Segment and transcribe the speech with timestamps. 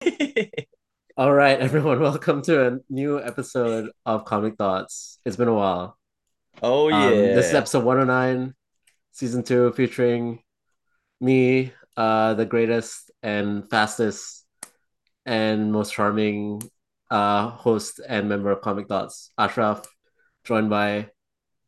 [1.16, 5.18] All right, everyone, welcome to a new episode of Comic Thots.
[5.24, 5.98] It's been a while.
[6.62, 8.54] Oh Um, this is episode 109,
[9.12, 10.42] season two, featuring
[11.20, 14.44] me, uh, the greatest and fastest
[15.24, 16.62] and most charming
[17.10, 19.82] uh host and member of Comic Thots, Ashraf,
[20.44, 21.08] joined by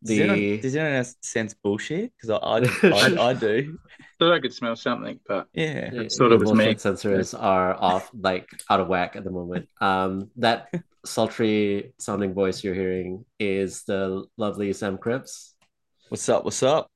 [0.02, 2.12] the does anyone else sense bullshit?
[2.20, 2.58] Because I,
[2.88, 3.78] I I I do.
[4.18, 5.90] Thought I could smell something, but Yeah.
[5.92, 6.74] I thought your it was me.
[6.74, 9.68] sensors are off, like out of whack at the moment.
[9.80, 10.72] Um, that
[11.04, 15.54] sultry sounding voice you're hearing is the lovely Sam Cripps.
[16.08, 16.44] What's up?
[16.44, 16.90] What's up?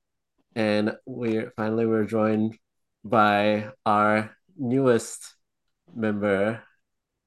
[0.54, 2.58] and we're finally we're joined
[3.02, 5.34] by our newest
[5.94, 6.62] member,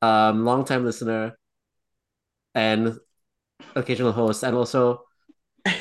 [0.03, 1.36] um, longtime listener
[2.53, 2.98] and
[3.76, 5.05] occasional host, and also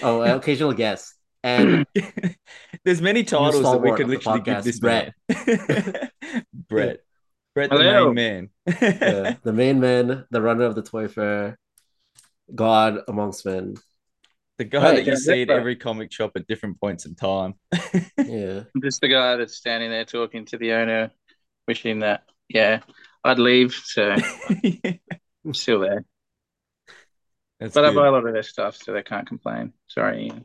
[0.03, 1.87] oh, occasional guest, and
[2.85, 5.15] There's many titles that we stalwart could of the literally give podcast, this Brett.
[5.29, 6.11] man.
[6.69, 7.01] Brett.
[7.55, 8.13] Brett the Hello.
[8.13, 9.39] main Yeah, man.
[9.43, 11.59] the main man, the runner of the toy fair,
[12.55, 13.75] God amongst men.
[14.59, 17.55] The guy Right, that you see at every comic shop at different points in time.
[18.17, 21.11] Yeah, just the guy that's standing there talking to the owner,
[21.67, 22.81] wishing that, yeah,
[23.25, 23.73] I'd leave.
[23.73, 24.15] So
[25.45, 26.05] I'm still there.
[27.65, 27.97] That's But I good.
[27.97, 29.73] buy a lot of their stuff, so they can't complain.
[29.87, 30.27] Sorry.
[30.27, 30.45] Ian.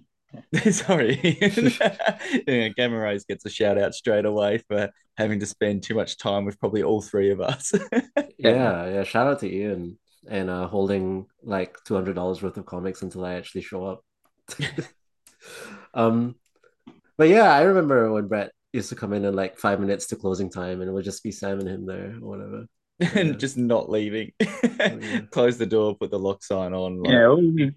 [0.72, 1.20] Sorry.
[2.48, 6.17] yeah, Gamma Rays gets a shout out straight away for having to spend too much
[6.17, 7.73] time with probably all three of us.
[8.38, 9.03] yeah, yeah.
[9.03, 13.25] Shout out to Ian and uh, holding like two hundred dollars worth of comics until
[13.25, 14.02] I actually show up.
[15.94, 16.36] um,
[17.17, 20.16] but yeah, I remember when Brett used to come in in like five minutes to
[20.16, 22.66] closing time, and it would just be Sam and him there or whatever.
[23.00, 23.09] Yeah.
[23.19, 24.33] and just not leaving.
[24.39, 25.22] yeah.
[25.31, 27.02] Close the door, put the lock sign on.
[27.02, 27.73] like- Yeah, well, you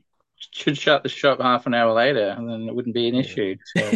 [0.51, 3.21] should shut the shop half an hour later, and then it wouldn't be an Yeah.
[3.21, 3.57] issue.
[3.77, 3.91] So.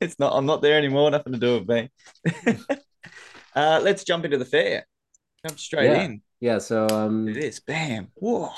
[0.00, 0.32] it's not.
[0.34, 1.10] I'm not there anymore.
[1.10, 1.90] Nothing to do with me.
[3.54, 4.86] uh, let's jump into the fair.
[5.46, 6.02] Jump straight Yeah.
[6.02, 6.22] in.
[6.40, 7.60] Yeah, so um, It is.
[7.60, 8.08] Bam.
[8.14, 8.50] Whoa.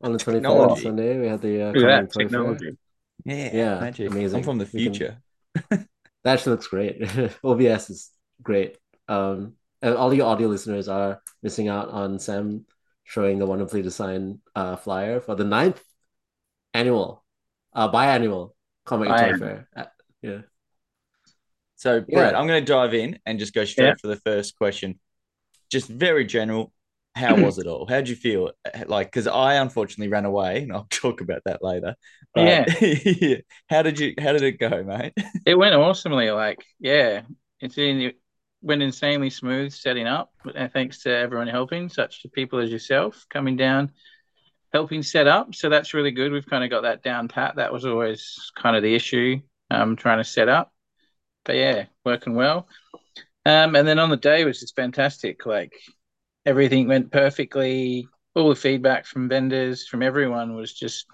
[0.00, 0.82] on the twenty fourth Technology.
[0.82, 2.28] Sunday, we had the uh, Look at that Toy Fair.
[2.28, 2.78] technology.
[3.24, 3.50] Yeah.
[3.52, 4.10] Yeah, Magic.
[4.10, 4.38] amazing.
[4.38, 5.18] I'm from the We can- future.
[6.24, 7.02] That actually looks great.
[7.44, 8.10] OBS is
[8.42, 8.76] great.
[9.08, 12.66] Um, and all you audio listeners are missing out on Sam
[13.04, 15.82] showing the wonderfully designed uh, flyer for the ninth
[16.74, 17.24] annual,
[17.72, 18.50] uh, biannual
[18.84, 19.68] Comic Toy Fair.
[19.76, 19.84] Uh,
[20.22, 20.38] yeah.
[21.76, 22.38] So, Yeah.
[22.38, 23.94] I'm going to dive in and just go straight Yeah.
[24.00, 24.98] for the first question.
[25.70, 26.72] Just very general.
[27.14, 27.86] How was it all?
[27.88, 28.52] How did you feel?
[28.86, 31.96] Like, because I unfortunately ran away, and I'll talk about that later.
[32.32, 33.36] But, yeah.
[33.68, 34.14] How did you?
[34.20, 35.14] How did it go, mate?
[35.44, 36.30] It went awesomely.
[36.30, 37.22] Like, yeah,
[37.60, 38.20] it's in, it
[38.62, 40.32] went insanely smooth setting up.
[40.54, 43.92] uh, Thanks to everyone helping, such to people as yourself coming down,
[44.72, 45.54] helping set up.
[45.54, 46.32] So that's really good.
[46.32, 47.56] We've kind of got that down pat.
[47.56, 50.72] That was always kind of the issue, um, trying to set up.
[51.44, 52.68] But yeah, working well.
[53.46, 55.46] Um, and then on the day was just fantastic.
[55.46, 55.72] Like
[56.44, 58.08] everything went perfectly.
[58.34, 61.06] All the feedback from vendors, from everyone was just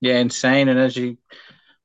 [0.00, 0.68] yeah, insane.
[0.68, 1.18] And as you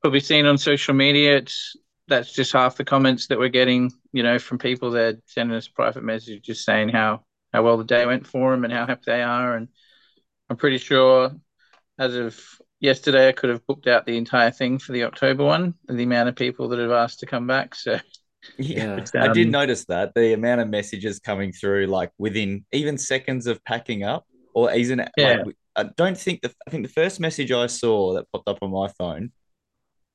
[0.02, 1.76] probably seen on social media, it's
[2.08, 5.68] that's just half the comments that we're getting, you know, from people that sending us
[5.68, 7.24] private messages just saying how
[7.54, 9.56] how well the day went for them and how happy they are.
[9.56, 9.70] And
[10.50, 11.32] I'm pretty sure
[12.00, 12.40] as of
[12.80, 16.30] yesterday, I could have booked out the entire thing for the October one, the amount
[16.30, 17.76] of people that have asked to come back.
[17.76, 18.00] So
[18.58, 18.98] Yeah.
[18.98, 22.98] it's, I did um, notice that the amount of messages coming through, like within even
[22.98, 25.36] seconds of packing up, or even Yeah.
[25.44, 28.60] like I don't think the I think the first message I saw that popped up
[28.62, 29.32] on my phone,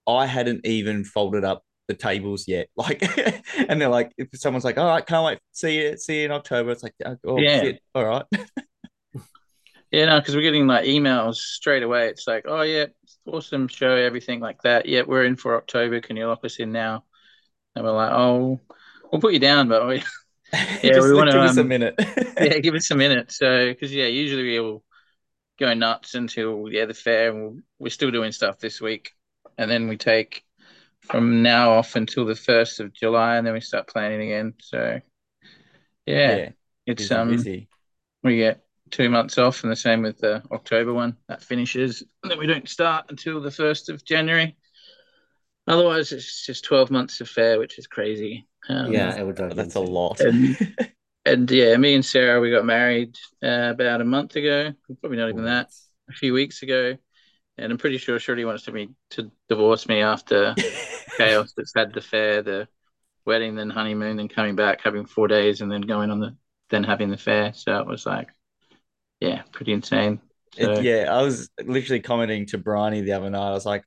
[0.08, 2.68] I hadn't even folded up the tables yet.
[2.76, 3.02] Like,
[3.56, 6.32] and they're like, if someone's like, "All right, can't wait, see you, see you in
[6.32, 6.94] October," it's like,
[7.24, 7.60] "Oh Yeah.
[7.60, 8.24] shit, all right."
[9.92, 12.08] Yeah, no, because we're getting like emails straight away.
[12.08, 12.86] It's like, oh yeah,
[13.26, 14.86] awesome show, everything like that.
[14.86, 16.00] Yeah, we're in for October.
[16.00, 17.04] Can you lock us in now?
[17.76, 18.58] And we're like, oh,
[19.10, 20.02] we'll put you down, but we,
[20.82, 21.94] Just we wanna, give us a um, minute.
[22.40, 23.32] yeah, give us a minute.
[23.32, 24.82] So, because yeah, usually we'll
[25.58, 29.12] go nuts until yeah the fair, and we'll, we're still doing stuff this week,
[29.58, 30.42] and then we take
[31.02, 34.54] from now off until the first of July, and then we start planning again.
[34.60, 35.00] So,
[36.06, 36.48] yeah, yeah,
[36.86, 37.68] it's busy, um busy.
[38.22, 42.30] we get two months off, and the same with the October one that finishes, and
[42.30, 44.56] then we don't start until the first of January.
[45.66, 48.46] Otherwise, it's just twelve months of fair, which is crazy.
[48.68, 50.20] Um, Yeah, it would drive me That's a lot.
[50.20, 50.56] And-
[51.24, 54.72] And yeah, me and Sarah, we got married uh, about a month ago.
[55.00, 55.70] Probably not even that.
[56.10, 56.96] A few weeks ago,
[57.56, 60.56] and I'm pretty sure Shirley wants to me to divorce me after
[61.18, 62.68] chaos that's had the fair, the
[63.26, 66.36] wedding, then honeymoon, then coming back, having four days, and then going on the
[66.70, 67.52] then having the fair.
[67.54, 68.28] So it was like,
[69.20, 70.20] yeah, pretty insane.
[70.60, 73.48] So, It- yeah, I was literally commenting to Bryony the other night.
[73.50, 73.86] I was like, I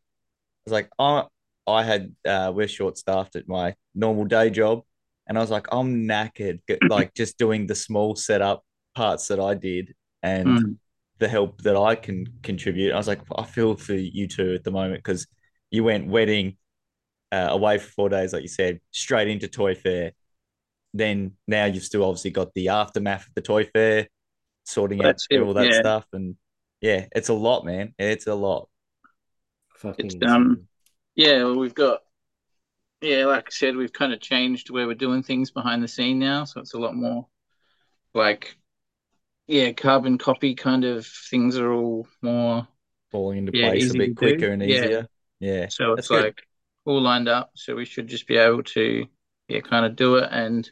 [0.66, 1.26] was like, I,
[1.68, 4.84] I had, uh, we're short staffed at my normal day job,
[5.28, 8.64] and I was like, I'm knackered, like just doing the small setup
[8.96, 9.94] parts that I did
[10.24, 10.78] and Mm.
[11.20, 12.94] the help that I can contribute.
[12.94, 15.28] I was like, I feel for you two at the moment because
[15.72, 16.58] you went wedding
[17.36, 20.14] uh, away for four days, like you said, straight into Toy Fair.
[20.94, 24.08] Then now you've still obviously got the aftermath of the Toy Fair,
[24.64, 25.80] sorting out it, all that yeah.
[25.80, 26.36] stuff, and
[26.82, 27.94] yeah, it's a lot, man.
[28.00, 28.70] It's a lot.
[29.76, 30.68] Fucking It's, um.
[31.16, 32.02] Yeah, well, we've got,
[33.02, 36.20] yeah, like I said, we've kind of changed where we're doing things behind the scene
[36.20, 36.46] now.
[36.46, 37.28] So it's a lot more
[38.14, 38.58] like,
[39.48, 42.68] yeah, carbon copy kind of things are all more.
[43.12, 44.16] Falling into Yeah, place a bit to do.
[44.16, 45.08] quicker and easier.
[45.40, 46.36] Yeah, So That's it's good.
[46.86, 47.52] All lined up.
[47.56, 49.06] So we should just be able to,
[49.48, 50.70] yeah, kind of do it and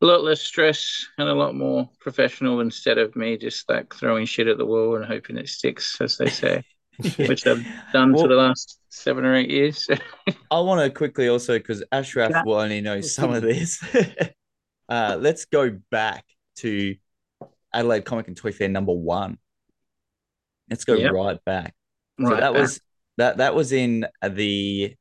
[0.00, 4.26] a lot less stress and a lot more professional instead of me just like throwing
[4.26, 6.64] shit at the wall and hoping it sticks, as they say,
[7.16, 9.88] which I've done Well- for the last seven or eight years.
[10.50, 12.42] I want to quickly also because Ashraf Yeah.
[12.44, 13.82] will only know some of this.
[14.88, 16.24] uh, let's go back
[16.56, 16.96] to
[17.72, 19.38] Adelaide Comic and Toy Fair number one.
[20.68, 21.12] Let's go Yep.
[21.12, 21.74] right back.
[22.20, 22.60] so Right that back.
[22.60, 22.80] was
[23.22, 24.94] that that was in the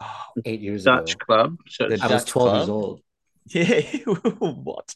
[0.00, 1.24] oh, Eight years Dutch ago.
[1.24, 1.56] club.
[1.68, 3.00] So The it's I was Dutch 12 years old.
[3.46, 3.80] yeah
[4.38, 4.94] what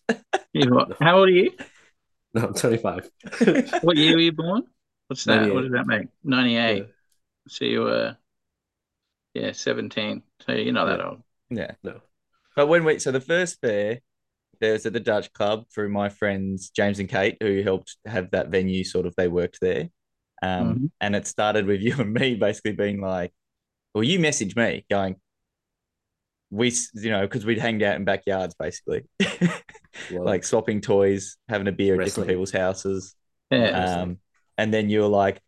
[0.52, 0.96] You what?
[1.00, 1.50] How old are you?
[2.34, 3.10] No, I'm 25.
[3.82, 4.62] What year were you born?
[5.08, 5.52] What's that?
[5.52, 6.08] What does that make?
[6.22, 6.76] 98.
[6.78, 6.84] Yeah.
[7.48, 8.16] So you were,
[9.34, 10.22] yeah, 17.
[10.46, 11.22] So you're not that old.
[11.50, 12.00] yeah No.
[12.54, 14.00] but when we so the first fair
[14.60, 18.30] there was at the Dutch club through my friends James and Kate who helped have
[18.32, 19.88] that venue sort of they worked there
[20.42, 20.90] um Mhm.
[21.00, 23.32] and it started with you and me basically being like
[23.94, 25.16] well you messaged me going
[26.50, 29.04] we you know because we'd hanged out in backyards basically
[30.08, 33.14] like swapping toys having a beer at different people's houses
[33.50, 34.00] Yeah.
[34.02, 34.18] Um
[34.58, 35.40] and then you were like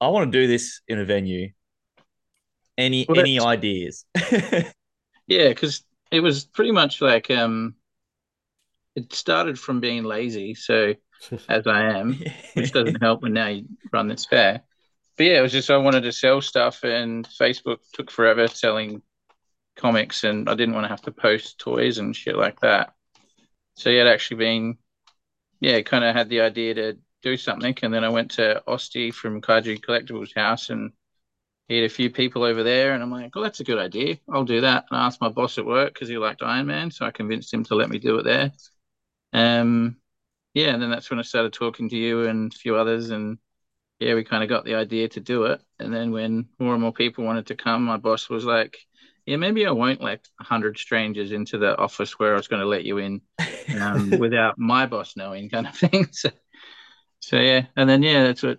[0.00, 1.50] I want to do this in a venue
[2.78, 4.04] any Well, any ideas
[5.26, 7.76] Yeah, because it was pretty much like um,
[8.94, 10.54] it started from being lazy.
[10.54, 10.94] So
[11.48, 12.22] as I am,
[12.54, 14.62] which doesn't help when now you run this fair.
[15.16, 19.02] But yeah, it was just I wanted to sell stuff, and Facebook took forever selling
[19.76, 22.94] comics, and I didn't want to have to post toys and shit like that.
[23.74, 24.78] So yeah, it actually been,
[25.60, 29.12] yeah, kind of had the idea to do something, and then I went to Osti
[29.12, 30.92] from Kaiju Collectibles house, and
[31.68, 34.18] he had a few people over there, and I'm like, oh, that's a good idea.
[34.30, 34.86] I'll do that.
[34.90, 37.52] And I asked my boss at work because he liked Iron Man, so I convinced
[37.52, 38.52] him to let me do it there.
[39.32, 39.96] Um,
[40.54, 43.38] yeah, and then that's when I started talking to you and a few others, and
[44.00, 45.62] yeah, we kind of got the idea to do it.
[45.78, 48.78] And then when more and more people wanted to come, my boss was like,
[49.26, 52.62] yeah, maybe I won't let a hundred strangers into the office where I was going
[52.62, 53.22] to let you in
[53.80, 56.08] um, without my boss knowing, kind of thing.
[56.12, 56.30] So,
[57.20, 58.58] so yeah, and then yeah, that's what.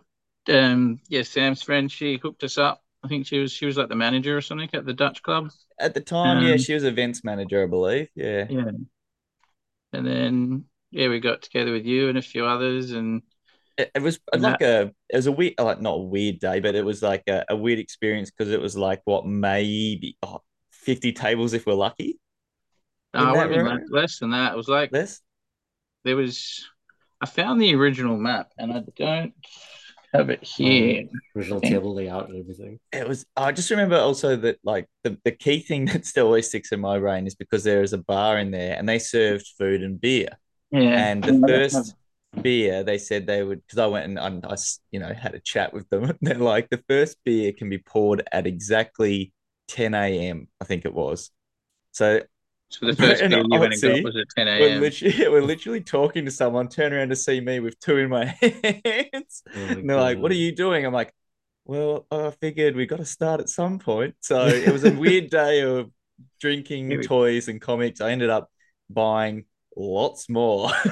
[0.50, 2.84] Um, yeah, Sam's friend, she hooked us up.
[3.02, 5.52] I think she was she was like the manager or something at the Dutch club.
[5.80, 8.10] At the time, yeah, Um, she was events manager, I believe.
[8.16, 8.48] Yeah.
[8.48, 8.72] Yeah.
[9.94, 13.22] And then yeah, we got together with you and a few others, and
[13.78, 16.60] It, it was And like a it was a weird like not a weird day,
[16.60, 20.42] but it was like a, a weird experience because it was like what maybe oh,
[20.72, 22.20] 50 tables if we're lucky.
[23.14, 24.54] In uh, that I mean, like, less than that.
[24.54, 25.22] It was like Less.
[26.04, 26.66] there was.
[27.22, 29.34] I found the original map, and I don't
[30.14, 31.06] have it here.
[31.36, 32.80] original table layout and everything.
[32.92, 36.48] It was I just remember also that like the, the key thing that still always
[36.48, 39.48] sticks in my brain is because there is a bar in there and they served
[39.58, 40.30] food and beer.
[40.74, 41.96] Yeah, And the first
[42.42, 44.56] beer they said they would because I went and I,
[44.92, 46.06] you know had a chat with them.
[46.06, 49.34] And they're like the first beer can be poured at exactly
[49.68, 50.48] 10 a.m.
[50.62, 51.32] I think it was.
[51.94, 52.22] So
[52.70, 54.82] So the first And beer you went and got was at 10 we're a.m.
[54.82, 58.26] literally we're literally talking to someone, turn around to see me with two in my
[58.26, 59.44] hands.
[59.56, 61.14] Oh my And they're like, "What are you doing?" I'm like,
[61.66, 65.30] "Well, I figured we got to start at some point." So it was a weird
[65.30, 65.92] day of
[66.40, 68.02] drinking toys and comics.
[68.02, 68.50] I ended up
[68.90, 70.72] buying lots more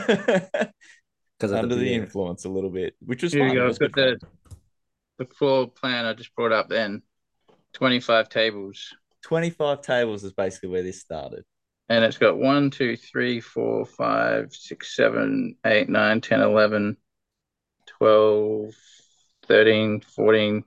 [1.40, 2.04] Because under the, beer.
[2.04, 3.58] influence a little bit, which was Here we fun.
[3.58, 3.66] It go.
[3.66, 4.30] was I've got good the fun.
[5.18, 7.02] the floor plan I just brought up then.
[7.74, 8.94] 25 tables.
[9.24, 11.44] 25 tables is basically where this started.
[11.90, 16.98] And it's got 1, 2, 3, 4, 5, 6, 7, 8, 9, 10, 11,
[17.88, 18.74] 12,
[19.48, 20.64] 13, 14,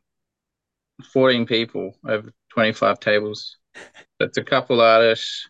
[1.13, 3.57] 14 people over 25 tables.
[4.21, 5.49] That's a couple artists.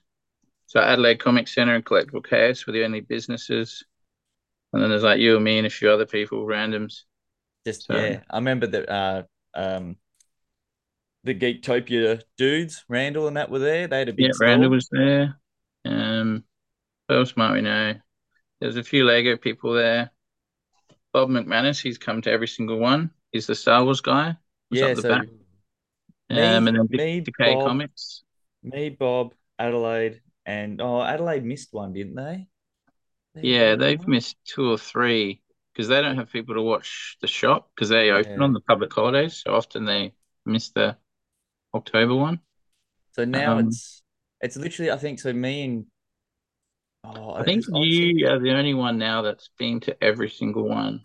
[0.75, 3.85] So Adelaide Comic Centre and Collectible Chaos were the only businesses.
[4.73, 7.03] And then there's like you and me and a few other people, randoms.
[7.65, 9.23] Just So- yeah, I remember that uh
[9.55, 9.97] um
[11.23, 13.87] the Geektopia dudes, Randall and that were there.
[13.87, 14.33] They had a big Yeah.
[14.41, 15.39] Randall was there.
[15.87, 16.45] Um,
[17.09, 17.95] who else might we know?
[18.61, 20.11] There's a few Lego people there.
[21.13, 23.11] Bob McManus, he's come to every single one.
[23.33, 24.37] He's the Star Wars guy.
[24.71, 25.29] He's Yeah, so me-
[26.31, 28.23] Um, and then me, Decay Bob, Comics.
[28.63, 32.49] me, Bob, Adelaide, and oh, Adelaide missed one, didn't they?
[33.41, 37.71] Yeah, they've missed two or three because they don't have people to watch the shop
[37.75, 39.43] because they open on the public holidays.
[39.45, 40.15] So often they
[40.47, 40.97] miss the
[41.75, 42.41] October one.
[43.13, 44.03] So now Um, it's
[44.41, 45.33] it's literally I think so.
[45.33, 45.87] Me and
[47.05, 51.05] oh, I think you are the only one now that's been to every single one.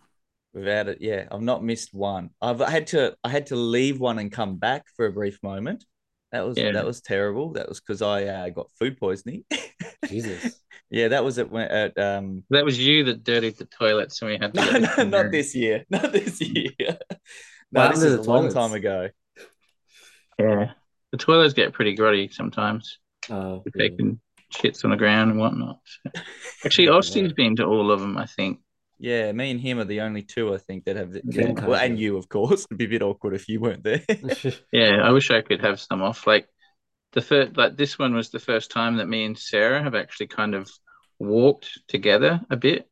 [0.54, 2.32] without it, yeah, I've not missed one.
[2.42, 5.86] I've had to I had to leave one and come back for a brief moment.
[6.32, 6.74] That was Yeah.
[6.74, 7.54] that was terrible.
[7.54, 9.46] That was because I uh, got food poisoning.
[10.08, 10.62] Jesus.
[10.92, 12.44] yeah, that was at when- at um.
[12.52, 15.32] That was you that dirtied the toilets and we had to No, no, the not
[15.32, 15.86] this year.
[15.90, 16.72] Not this year.
[17.72, 19.10] No, What this is a the long time ago.
[20.40, 20.72] Yeah.
[21.12, 22.98] The toilets get pretty grotty sometimes.
[23.30, 24.20] Uh, We're taking
[24.52, 25.80] shits on the ground and whatnot.
[26.66, 28.60] Actually, Austin's been to all of them, I think.
[29.00, 31.16] Yeah, me and him are the only two I think that have.
[31.34, 32.66] Ken well, and you, of course.
[32.70, 34.04] It'd be a bit awkward if you weren't there.
[34.10, 34.52] yeah.
[34.72, 36.28] Yeah, I wish I could have some off.
[36.28, 36.48] Like
[37.14, 40.28] the first, like this one was the first time that me and Sarah have actually
[40.28, 40.70] kind of
[41.18, 42.90] walked together a bit.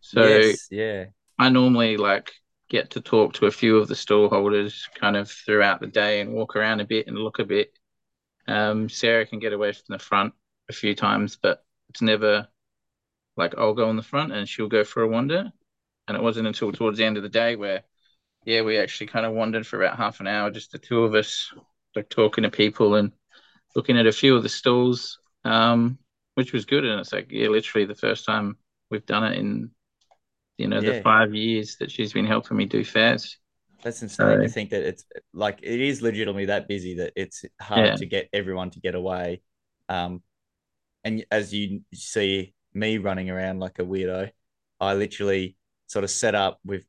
[0.00, 1.06] So yes, yeah,
[1.38, 2.32] I normally like
[2.68, 6.20] get to talk to a few of the stall holders kind of throughout the day
[6.20, 7.70] and walk around a bit and look a bit.
[8.48, 10.34] Um, Sarah can get away from the front
[10.68, 12.48] a few times, but it's never
[13.36, 15.52] like I'll go on the front and she'll go for a wander.
[16.08, 17.82] And it wasn't until towards the end of the day where,
[18.44, 21.14] yeah, we actually kind of wandered for about half an hour, just the two of
[21.14, 21.52] us,
[21.96, 23.12] like talking to people and
[23.76, 25.98] looking at a few of the stalls, um,
[26.34, 26.84] which was good.
[26.84, 28.56] And it's like, yeah, literally the first time
[28.90, 29.70] we've done it in,
[30.58, 30.88] you know, Yeah.
[30.88, 33.38] the five years that she's been helping me do fairs.
[33.82, 37.84] that's insane to think that it's like it is legitimately that busy that it's hard
[37.84, 37.96] Yeah.
[37.96, 39.42] to get everyone to get away.
[39.88, 40.22] Um,
[41.04, 44.30] and as you see me running around like a weirdo,
[44.80, 45.56] I literally
[45.88, 46.84] sort of set up with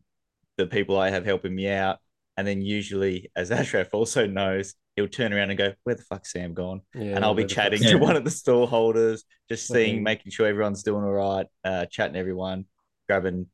[0.58, 2.00] the people I have helping me out,
[2.38, 6.34] and then usually, as Ashraf also knows, he'll turn around and go, "Where the fuck's
[6.34, 6.82] Sam gone?"
[7.14, 10.04] and I'll be chatting to one of the store holders, just seeing, Okay.
[10.04, 12.66] making sure everyone's doing all right, uh, chatting to everyone,
[13.08, 13.48] grabbing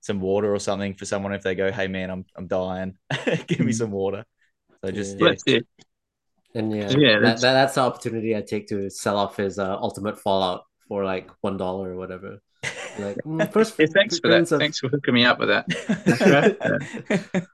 [0.00, 2.98] some water or something for someone if they go, "Hey man, I'm I'm dying,
[3.48, 3.74] give me Mm.
[3.74, 4.24] some water."
[4.84, 5.34] So just Yeah.
[5.46, 5.60] yeah,
[6.54, 9.58] And yeah, Yeah, that, that's- that, that's the opportunity I take to sell off his
[9.58, 12.40] uh, ultimate Fallout for like one dollar or whatever.
[12.96, 14.52] Like mm, first, Yeah, thanks for that.
[14.52, 15.66] of Thanks for hooking me up with that.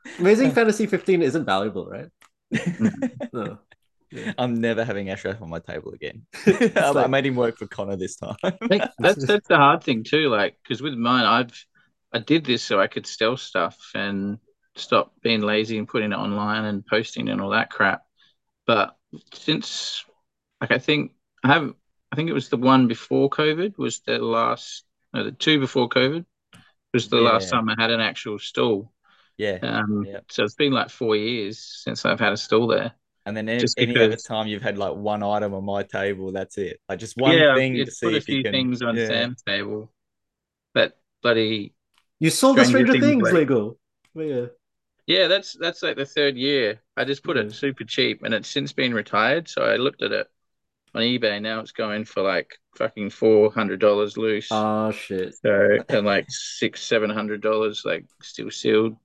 [0.19, 2.11] Amazing Fantasy 15 isn't valuable, right?
[3.33, 3.59] No.
[4.37, 6.27] I'm never having Ashraf on my table again.
[6.47, 8.37] I, I made him work for Connor this time.
[8.69, 10.29] That's that's the hard thing too.
[10.29, 11.65] Like, because with mine, I've
[12.13, 14.39] I did this so I could sell stuff and
[14.77, 18.03] stop being lazy and putting it online and posting and all that crap.
[18.67, 18.97] But
[19.33, 20.05] since,
[20.61, 21.13] like, I think
[21.45, 21.77] I haven't.
[22.12, 24.85] I think it was the one before COVID was the last.
[25.12, 26.25] No, the two before COVID
[26.95, 28.93] was the last time I had an actual stall.
[29.37, 30.25] yeah, Um, Yep.
[30.31, 32.95] so it's been like four years since I've had a stall there.
[33.26, 36.33] and then any, Just any other time you've had like one item on my table,
[36.33, 36.81] that's it.
[36.88, 38.57] Like just one yeah, thing to it's see put a if you few can.
[38.57, 38.99] things on yeah.
[38.99, 39.93] Sam's table,
[40.75, 41.75] but bloody
[42.21, 43.33] You sold the Stranger Stranger Things Things Lego.
[43.33, 43.79] Lego.
[44.14, 44.47] Yeah.
[45.07, 46.83] Yeah, that's that's like the third year.
[46.97, 49.49] I just put it super cheap and it's since been retired.
[49.49, 50.29] So I looked at it
[50.94, 51.40] on eBay.
[51.40, 54.49] Now it's going for like fucking four hundred dollars loose.
[54.50, 55.35] Oh shit.
[55.35, 58.97] so and like six, seven hundred dollars like still sealed.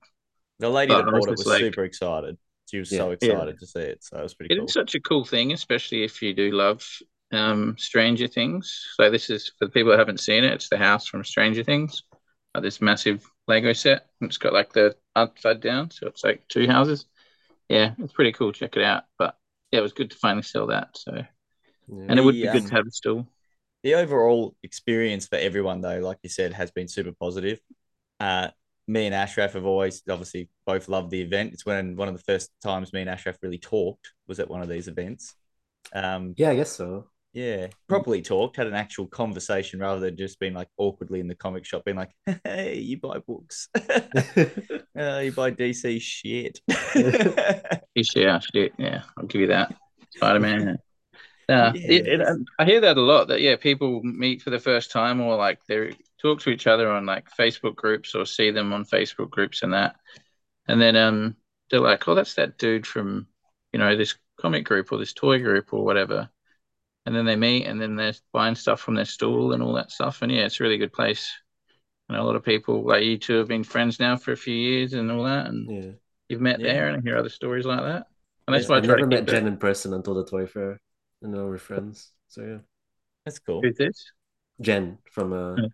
[0.58, 2.38] The lady But that bought it was like- super excited.
[2.70, 3.12] She was so Yeah.
[3.12, 4.66] excited to see it, so it was pretty It cool.
[4.66, 6.84] is such a cool thing, especially if you do love
[7.32, 8.86] um Stranger Things.
[8.96, 11.62] So this is for the people that haven't seen it, it's the house from Stranger
[11.62, 12.02] Things.
[12.54, 14.06] Like this massive Lego set.
[14.22, 17.04] It's got like the upside down, so it's like two houses.
[17.68, 18.52] Yeah, it's pretty cool.
[18.52, 19.04] Check it out.
[19.18, 19.36] But
[19.70, 20.96] yeah, it was good to finally sell that.
[20.96, 21.22] So
[21.88, 22.06] Yeah.
[22.08, 23.26] and it would be good um, to have a stool.
[23.82, 27.60] the overall experience for everyone though like you said has been super positive
[28.20, 28.48] uh
[28.88, 32.22] me and ashraf have always obviously both loved the event it's when one of the
[32.22, 35.34] first times me and ashraf really talked was at one of these events
[35.94, 37.06] um yeah, I guess so.
[37.32, 41.34] yeah properly talked had an actual conversation rather than just being like awkwardly in the
[41.34, 42.10] comic shop being like
[42.44, 46.60] hey you buy books uh, you buy dc shit
[48.14, 48.72] Yeah, shit.
[48.78, 49.74] Yeah, I'll give you that.
[50.10, 50.78] Spider Man.
[51.48, 53.28] Yeah, it- it- I hear that a lot.
[53.28, 56.90] That yeah, people meet for the first time or like they talk to each other
[56.90, 59.96] on like Facebook groups or see them on Facebook groups and that,
[60.68, 61.36] and then um
[61.70, 63.28] they're like, oh, that's that dude from
[63.72, 66.30] you know this comic group or this toy group or whatever,
[67.06, 69.92] and then they meet and then they're buying stuff from their stall and all that
[69.92, 70.22] stuff.
[70.22, 71.32] And yeah, it's a really good place.
[72.08, 74.54] And a lot of people like you two have been friends now for a few
[74.54, 75.92] years and all that, and Yeah.
[76.28, 76.72] you've met Yeah.
[76.72, 78.06] there and I hear other stories like that.
[78.48, 80.46] And that's Yeah, why I I never to met Jen in person until the toy
[80.46, 80.80] fair.
[81.26, 82.12] And now we're friends.
[82.28, 82.58] So yeah.
[83.24, 84.12] that's cool Who's this?
[84.60, 85.68] Jen from uh Yeah.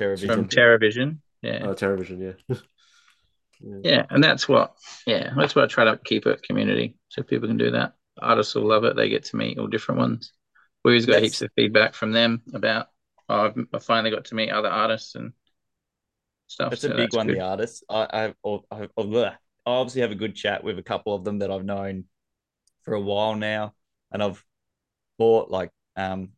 [0.00, 0.34] Terrorvision.
[0.34, 1.18] From TerraVision.
[1.42, 1.58] Yeah.
[1.64, 2.56] oh, Television, yeah.
[3.60, 3.78] yeah.
[3.82, 4.06] Yeah.
[4.08, 7.56] And that's what, yeah, that's what I try to keep it community so people can
[7.56, 7.94] do that.
[8.22, 8.94] Artists will love it.
[8.94, 10.32] They get to meet all different ones.
[10.84, 12.86] We always got That's- heaps of feedback from them about
[13.28, 15.32] oh, I've, I finally got to meet other artists and
[16.46, 16.70] stuff.
[16.70, 17.26] That's so a big one.
[17.26, 17.36] good.
[17.36, 17.82] The artists.
[17.90, 21.24] I I, or- I, or- I obviously have a good chat with a couple of
[21.24, 22.04] them that I've known
[22.82, 23.74] for a while now,
[24.12, 24.44] and I've
[25.18, 26.30] bought like um,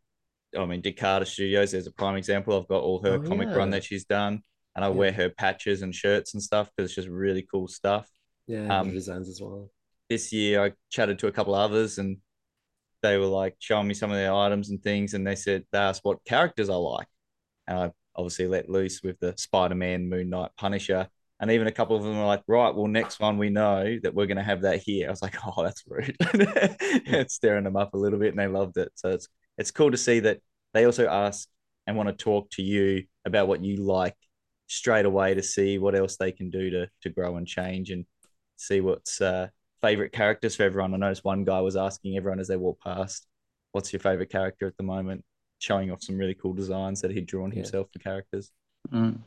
[0.59, 1.73] I mean, Dick Carter Studios.
[1.73, 2.59] There's a prime example.
[2.61, 3.57] I've got all her Oh, comic yeah.
[3.57, 4.43] run that she's done,
[4.77, 4.97] and I Yeah.
[4.99, 8.09] wear her patches and shirts and stuff because it's just really cool stuff.
[8.47, 9.71] Yeah, Um, designs as well.
[10.09, 12.19] this year I chatted to a couple others and
[13.03, 15.79] they were like showing me some of their items and things and they said they
[15.79, 17.09] asked what characters I like.
[17.69, 21.09] And I obviously let loose with the Spider-Man, Moon Knight, Punisher.
[21.43, 24.15] And even a couple of them were like, right, well, next one we know that
[24.15, 25.09] we're gonna have that here.
[25.09, 26.17] I was like, oh, that's rude.
[26.21, 28.93] it's staring them up a little bit and they loved it.
[28.95, 29.27] So it's
[29.59, 30.39] it's cool to see that
[30.73, 31.49] they also ask
[31.89, 34.15] and want to talk to you about what you like
[34.69, 38.07] straight away to see what else they can do to to grow and change and
[38.57, 39.49] see what's uh
[39.83, 40.95] favorite characters for everyone.
[40.95, 43.27] I noticed one guy was asking everyone as they walk past,
[43.73, 45.25] "What's your favorite character at the moment?"
[45.59, 47.57] Showing off some really cool designs that he'd drawn Yeah.
[47.57, 48.53] himself for characters.
[48.93, 49.19] Mm.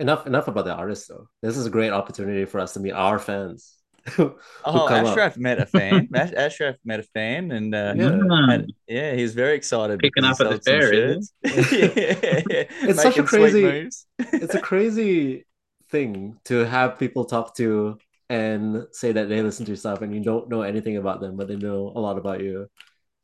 [0.00, 1.28] Enough enough about the artists though.
[1.42, 3.76] This is a great opportunity for us to meet our fans.
[4.18, 4.32] Oh,
[4.64, 5.12] come up.
[5.12, 6.08] Ashraf met a fan.
[6.14, 8.18] Ashraf met a fan, and uh, Yeah.
[8.54, 10.00] And- yeah, he was very excited.
[10.00, 11.72] Picking up at the fair, isn't shirts.
[11.72, 13.88] yeah, It's such a crazy-
[14.18, 15.44] it's a crazy
[15.90, 17.98] thing to have people talk to
[18.30, 21.36] and say that they listen to your stuff and you don't know anything about them,
[21.36, 22.68] but they know a lot about you.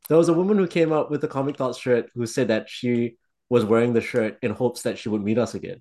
[0.09, 2.69] There was a woman who came up with the Comic thought shirt who said that
[2.69, 3.17] she
[3.49, 5.79] was wearing the shirt in hopes that she would meet us again.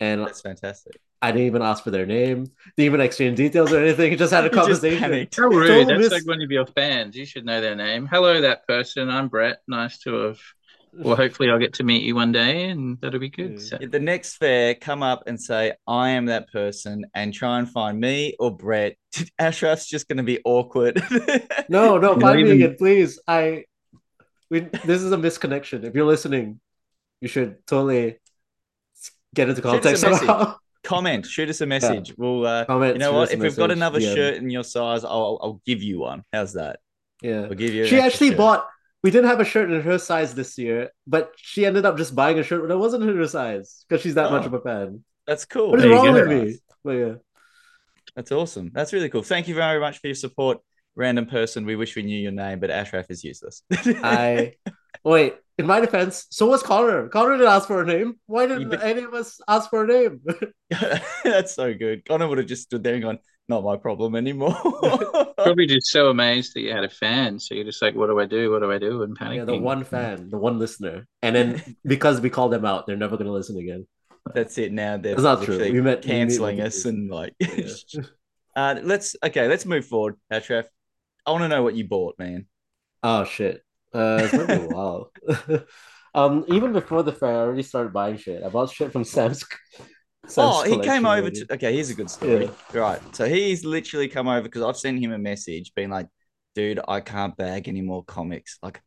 [0.00, 1.00] And That's fantastic.
[1.22, 4.44] I didn't even ask for their name, didn't even exchange details or anything, just had
[4.44, 4.98] a You just conversation.
[4.98, 5.36] panicked.
[5.36, 5.88] How rude.
[5.88, 7.16] That's miss- like one of your fans.
[7.16, 8.06] You should know their name.
[8.06, 9.08] Hello, that person.
[9.08, 9.60] I'm Brett.
[9.66, 10.38] Nice to have.
[10.96, 13.60] Well, hopefully, I'll get to meet you one day, and that'll be good.
[13.60, 17.58] So, At the next fair, come up and say, I am that person, and try
[17.58, 18.96] and find me or Brett.
[19.36, 21.02] Ashraf's just going to be awkward.
[21.68, 23.18] No, no, You find know, me even- again, please.
[23.26, 23.64] I
[24.50, 25.82] we this is a misconnection.
[25.84, 26.60] If you're listening,
[27.22, 28.18] you should totally
[29.34, 30.56] get into contact somehow.
[30.84, 32.12] Comment, shoot us a message.
[32.18, 33.32] We'll, uh, Comment, you know what?
[33.32, 34.14] If we've got another DM.
[34.14, 36.24] shirt in your size, I'll, I'll give you one.
[36.32, 36.80] How's that?
[37.22, 37.42] Yeah.
[37.44, 37.86] I'll give you.
[37.86, 38.38] She actually shirt.
[38.38, 38.66] bought
[39.02, 42.14] we didn't have a shirt in her size this year, but she ended up just
[42.14, 44.46] buying a shirt that wasn't in her size because she's that much Oh.
[44.46, 45.04] of a fan.
[45.26, 45.70] That's cool.
[45.70, 46.58] What is wrong with me?
[46.82, 47.14] But yeah.
[48.16, 48.70] That's awesome.
[48.72, 49.22] That's really cool.
[49.22, 50.58] Thank you very much for your support,
[50.96, 51.66] random person.
[51.66, 53.62] We wish we knew your name, but Ashraf is useless.
[53.72, 54.54] I
[55.02, 57.08] wait, in my defense, so was Connor.
[57.08, 58.18] Connor didn't ask for a name.
[58.26, 60.20] Why didn't but- any of us ask for a name?
[61.24, 62.04] That's so good.
[62.04, 64.56] Connor would have just stood there and gone, "Not my problem anymore."
[65.36, 67.38] probably just so amazed that you had a fan.
[67.38, 68.50] So you're just like, what do I do?
[68.50, 69.02] What do I do?
[69.02, 69.36] And panicking.
[69.36, 71.06] yeah, the one fan, the one listener.
[71.22, 73.86] And then because we called them out, they're never gonna listen again.
[74.34, 74.72] That's it.
[74.72, 75.58] Now they're It's not true.
[75.58, 77.34] We met- canceling multiple us and like.
[77.38, 78.02] Yeah.
[78.56, 79.48] uh, let's okay.
[79.48, 80.66] Let's move forward, Ashraf.
[81.26, 82.46] I want to know what you bought, man.
[83.02, 83.63] Oh shit.
[83.94, 85.12] Uh it's been a while.
[86.14, 88.42] um even before the fair, I already started buying shit.
[88.42, 89.44] I bought shit from Sam's.
[90.26, 91.44] Sam's oh, he came over already.
[91.44, 91.54] to.
[91.54, 92.50] Okay, here's a good story.
[92.72, 92.80] Yeah.
[92.80, 93.14] Right.
[93.14, 96.08] So he's literally come over because I've sent him a message being like,
[96.54, 98.58] dude, I can't bag any more comics.
[98.62, 98.80] Like,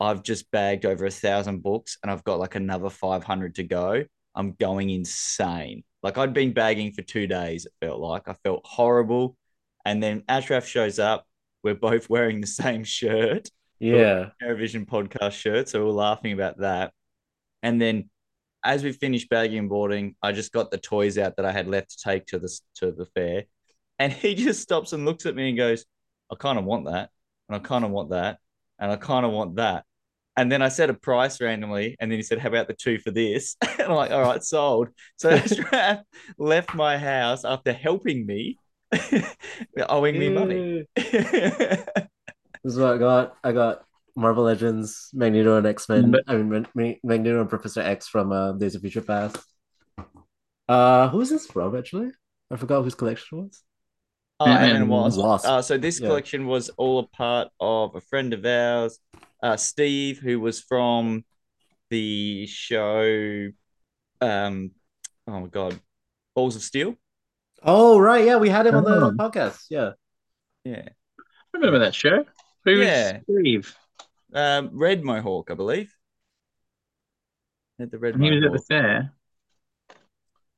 [0.00, 4.04] I've just bagged over a thousand books and I've got like another 500 to go.
[4.34, 5.84] I'm going insane.
[6.02, 8.28] Like, I'd been bagging for two days, it felt like.
[8.28, 9.36] I felt horrible.
[9.84, 11.26] And then Ashraf shows up.
[11.62, 13.48] We're both wearing the same shirt.
[13.82, 14.30] Yeah.
[14.42, 16.92] Eurovision podcast shirt, so we're laughing about that.
[17.62, 18.10] And then
[18.64, 21.68] as we finished bagging and boarding, I just got the toys out that I had
[21.68, 23.44] left to take to the to the fair.
[23.98, 25.84] And he just stops and looks at me and goes,
[26.30, 27.10] I kind of want that,
[27.48, 28.38] and I kind of want that,
[28.78, 29.84] and I kind of want that.
[30.36, 32.98] And then I said a price randomly, and then he said, How about the two
[32.98, 33.56] for this?
[33.62, 34.88] and I'm like, All right, sold.
[35.16, 36.00] So Ashraf
[36.38, 38.58] left my house after helping me,
[39.88, 40.86] owing me money.
[42.64, 43.36] This is what I got.
[43.42, 43.84] I got
[44.16, 46.10] Marvel Legends, Magneto and X Men.
[46.12, 49.36] But- I mean, Mag- Mag- Magneto and Professor X from uh, Days of Future Past.
[50.68, 51.76] Uh, who's this from?
[51.76, 52.10] Actually,
[52.50, 53.62] I forgot whose collection it was.
[54.40, 55.18] Oh, Ant-Man Ant-Man and and Wasp.
[55.18, 55.48] Wasp.
[55.48, 56.08] Uh, so this Yeah.
[56.08, 58.98] collection was all a part of a friend of ours,
[59.42, 61.24] uh, Steve, who was from
[61.90, 63.48] the show.
[64.20, 64.70] Um,
[65.26, 65.78] oh my god,
[66.34, 66.94] Balls of Steel.
[67.62, 69.10] Oh right, yeah, we had him on the Oh.
[69.12, 69.66] podcast.
[69.68, 69.92] Yeah,
[70.64, 71.22] Yeah, I
[71.54, 72.24] remember that show.
[72.64, 73.20] Who Yeah.
[73.24, 73.76] Steve?
[74.34, 75.94] um, Red Mohawk, I believe.
[77.78, 79.12] At the Red And he was at the fair.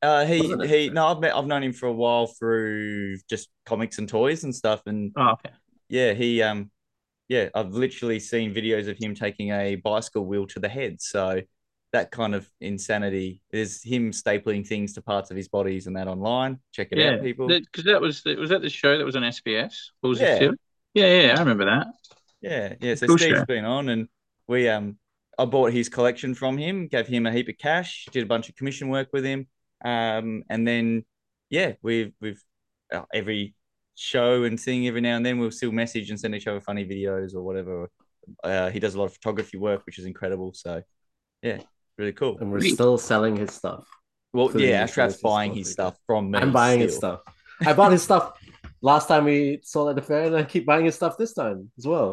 [0.02, 0.90] Uh, he he.
[0.90, 4.54] No, I've met, I've known him for a while through just comics and toys and
[4.54, 5.50] stuff, and Oh, okay.
[5.88, 6.70] yeah, he um,
[7.28, 11.00] yeah, I've literally seen videos of him taking a bicycle wheel to the head.
[11.00, 11.40] So
[11.92, 16.08] that kind of insanity is him stapling things to parts of his bodies and that
[16.08, 16.58] online.
[16.72, 17.46] Check it Yeah, out, people.
[17.48, 19.90] because that was was that the show that was on SBS.
[20.00, 20.28] What was it?
[20.28, 20.50] Yeah.
[20.50, 20.60] it?
[20.94, 21.06] Steel?
[21.06, 21.86] Yeah, yeah, I remember that.
[22.40, 22.94] Yeah, yeah.
[22.94, 23.44] So Cool Steve's show.
[23.46, 24.08] been on, and
[24.48, 24.98] we um
[25.38, 28.48] I bought his collection from him, gave him a heap of cash, did a bunch
[28.48, 29.46] of commission work with him,
[29.84, 31.04] um, and then
[31.50, 32.42] yeah, we've we've
[32.92, 33.54] uh, every
[33.96, 36.84] show and thing every now and then we'll still message and send each other funny
[36.84, 37.88] videos or whatever.
[38.42, 40.52] Uh, he does a lot of photography work, which is incredible.
[40.54, 40.82] So
[41.42, 41.58] yeah,
[41.98, 42.38] really cool.
[42.38, 43.86] And we're still selling his stuff.
[44.32, 46.38] Well, So yeah, he Ashraf's buying his stuff from me.
[46.40, 47.20] I'm buying his stuff.
[47.64, 48.32] I bought his stuff
[48.90, 51.70] last time we saw at the fair, and I keep buying his stuff this time
[51.78, 52.10] as well.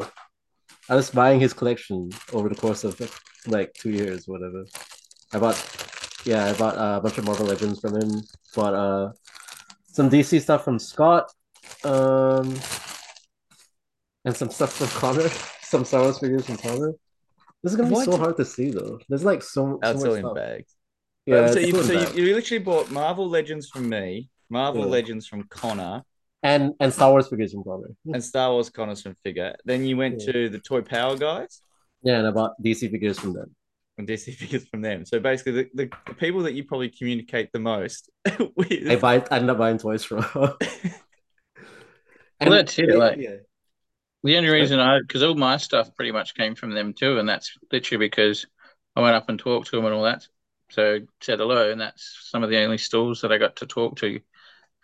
[0.88, 2.98] I was buying his collection over the course of
[3.46, 4.64] like two years, whatever.
[5.34, 5.58] I bought,
[6.24, 8.10] yeah, I bought uh, a bunch of Marvel Legends from him.
[8.56, 9.12] Bought uh,
[9.86, 11.30] some DC stuff from Scott,
[11.84, 12.48] um,
[14.24, 15.28] and some stuff from Connor.
[15.72, 16.92] Some Star Wars figures from Connor.
[17.62, 18.04] This is gonna be What?
[18.04, 18.98] so hard to see though.
[19.08, 20.34] There's like so, so That's much all in stuff.
[20.34, 20.76] bags.
[21.24, 24.88] Yeah, so you, so you, you literally bought Marvel Legends from me, Marvel Yeah.
[24.98, 26.02] Legends from Connor,
[26.42, 27.90] and and Star Wars figures from Connor.
[28.12, 29.54] and Star Wars Connor's from Figure.
[29.64, 30.32] Then you went Yeah.
[30.32, 31.60] to the Toy Power guys
[32.02, 33.54] Yeah, and I bought DC figures from them.
[33.98, 35.04] and DC figures from them.
[35.04, 38.10] So basically, the, the, the people that you probably communicate the most
[38.56, 38.88] with.
[38.90, 40.24] I buy I end up buying toys from.
[40.34, 40.56] Well,
[42.40, 43.36] that's it, like- yeah.
[44.24, 47.28] The only reason I, because all my stuff pretty much came from them too, and
[47.28, 48.46] that's literally because
[48.94, 50.28] I went up and talked to them and all that.
[50.70, 53.96] So said hello, and that's some of the only stalls that I got to talk
[53.96, 54.20] to.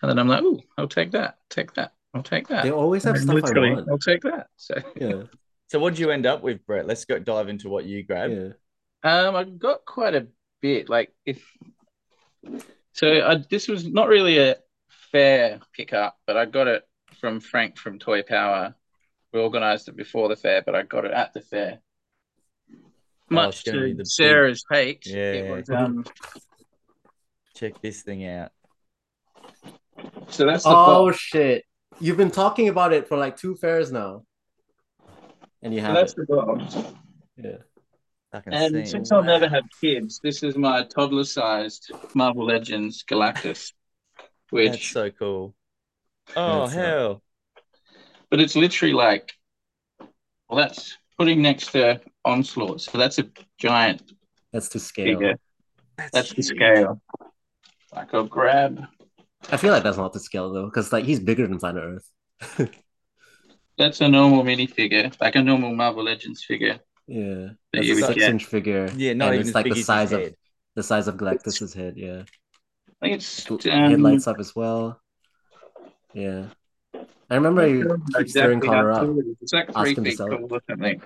[0.00, 2.62] And then I'm like, oh, I'll take that, take that, I'll take that.
[2.62, 3.88] They always have stuff I literally, want.
[3.90, 4.46] I'll take that.
[4.56, 5.22] So Yeah,
[5.68, 6.86] so what did you end up with, Brett?
[6.86, 8.32] Let's go dive into what you grabbed.
[8.34, 8.48] yeah.
[9.02, 10.26] Um, I got quite a
[10.60, 10.88] bit.
[10.88, 11.44] Like if
[12.92, 14.56] so, I, this was not really a
[15.12, 16.82] fair pickup, but I got it
[17.20, 18.74] from Frank from Toy Power.
[19.32, 21.80] We organised it before the fair, but I got it at the fair.
[23.30, 25.32] Much it's gonna be to the Sarah's hate, Yeah.
[25.32, 26.04] it was, um,
[27.54, 28.52] Check this thing out.
[30.28, 31.18] So that's the Oh box.
[31.18, 31.64] shit!
[32.00, 34.24] You've been talking about it for like two fairs now,
[35.62, 36.26] and you So have that's it.
[36.28, 36.76] the box.
[37.36, 37.56] Yeah.
[38.32, 38.84] Fucking And see.
[38.86, 43.72] since I've never have kids, this is my toddler-sized Marvel Legends Galactus,
[44.50, 45.54] which That's so cool.
[46.36, 47.22] Oh That's, uh, hell!
[48.30, 49.32] but it's literally like,
[50.48, 54.12] well, that's putting next to Onslaught, so that's a giant
[54.52, 55.18] That's to scale.
[55.18, 55.34] figure.
[56.12, 56.46] That's the huge.
[56.46, 57.00] scale.
[57.94, 58.86] Like I'll grab.
[59.50, 62.68] I feel like that's not the scale though, because like he's bigger than Planet Earth.
[63.78, 66.80] That's a normal minifigure, like a normal Marvel Legends figure.
[67.06, 68.88] Yeah, that's a six-inch figure.
[68.94, 70.34] Yeah, not and even it's like the size of head.
[70.74, 71.94] the size of Galactus's head.
[71.96, 72.22] Yeah,
[73.02, 75.00] I think it's It um, lights up as well.
[76.12, 76.46] Yeah,
[77.30, 79.00] I remember you keep stirring exactly Connor up.
[79.00, 79.36] tall it is.
[79.40, 80.38] It's like Ask three him to feet sell it.
[80.38, 81.02] tall or something.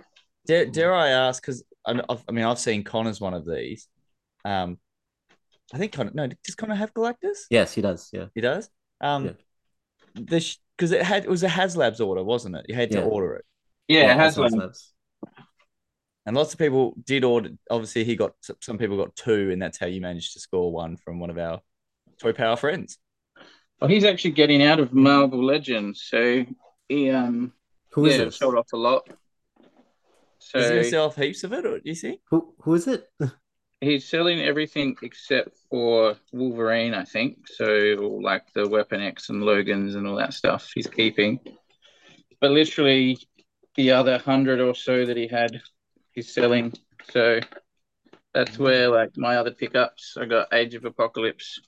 [0.47, 1.43] Dare, dare I ask?
[1.43, 3.89] Because I, I mean, I've seen Connor's one of these.
[4.45, 4.79] Um,
[5.73, 6.11] I think Connor.
[6.15, 7.47] No, does Connor have Galactus?
[7.51, 8.11] Yes, he does.
[8.13, 8.69] Yeah, He does.
[9.01, 9.33] Um, Yeah.
[10.15, 12.67] this because it had it was a HasLabs order, wasn't it?
[12.69, 13.05] You had to Yeah.
[13.05, 13.45] order it,
[13.89, 14.53] Yeah, it that's has what
[16.25, 17.51] and lots of people did order.
[17.71, 20.97] Obviously, he got some people got two, and that's how you managed to score one
[20.97, 21.61] from one of our
[22.21, 22.99] Toy Power friends.
[23.81, 26.45] Well, he's actually getting out of Marvel Legends, so
[26.89, 27.53] he um
[27.93, 28.35] Who is yeah it?
[28.35, 29.09] sold off a lot.
[30.39, 32.21] So Is he gonna sell off heaps of it, or do you see?
[32.31, 33.09] Who who is it?
[33.83, 37.49] he's selling everything except for Wolverine, I think.
[37.49, 37.65] So
[38.23, 41.41] like the Weapon X and Logan's and all that stuff he's keeping.
[42.41, 43.19] But literally
[43.75, 45.61] the other hundred or so that he had
[46.13, 46.73] he's selling.
[47.11, 47.41] So
[48.33, 50.17] that's where like my other pickups.
[50.17, 51.61] I got Age of Apocalypse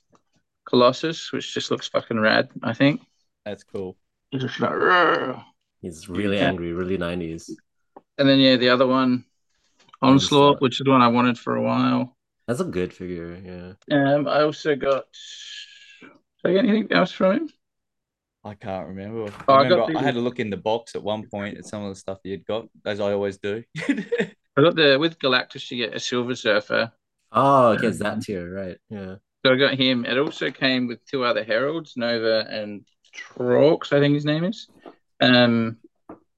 [0.64, 3.03] Colossus, which just looks fucking rad, I think.
[3.44, 3.96] That's cool.
[4.33, 5.44] It's just like, "Rrr."
[5.83, 6.48] He's really Yeah.
[6.48, 7.50] angry, really nineties.
[8.16, 9.24] and then yeah, the other one,
[10.05, 10.43] Onslaught.
[10.43, 12.17] Onslaught, which is the one I wanted for a while.
[12.47, 13.77] That's a good figure.
[13.88, 13.97] Yeah.
[13.97, 15.05] Um, I also got.
[16.03, 16.11] Did
[16.51, 17.51] I get anything else from him?
[18.45, 19.33] I can't remember.
[19.49, 21.27] Oh, I, I got remember I, the- had to look in the box at one
[21.27, 23.64] point at some of the stuff you had got, as I always do.
[23.79, 25.71] I got the with Galactus.
[25.71, 26.93] You get a Silver Surfer.
[27.33, 28.77] Oh, okay, it's that tier, right?
[28.90, 29.17] Yeah.
[29.45, 30.05] So I got him.
[30.05, 34.69] It also came with two other heralds, Nova and Trox, I think his name is.
[35.21, 35.79] Um,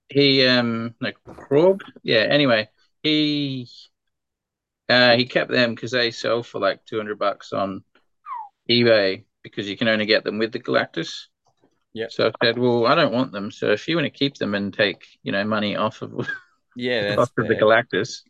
[0.09, 1.81] he um like Krog.
[2.03, 2.21] Yeah.
[2.31, 2.69] Anyway,
[3.07, 3.69] he
[4.89, 7.85] uh he kept them because they sell for like two hundred bucks on
[8.69, 11.27] eBay because you can only get them with the Galactus.
[11.95, 12.13] Yep.
[12.13, 13.51] So I said, well, I don't want them.
[13.51, 16.29] So if you want to keep them and take you know money off of
[16.77, 17.63] yeah, that's off of the fair.
[17.63, 18.23] Galactus.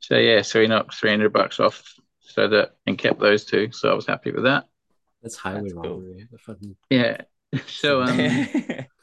[0.00, 3.70] So yeah, so he knocked three hundred bucks off, so that and kept those two.
[3.72, 4.64] So I was happy with that.
[5.22, 6.00] That's highway That's cool.
[6.00, 6.28] robbery.
[6.38, 7.18] Fucking Yeah.
[7.66, 8.16] So um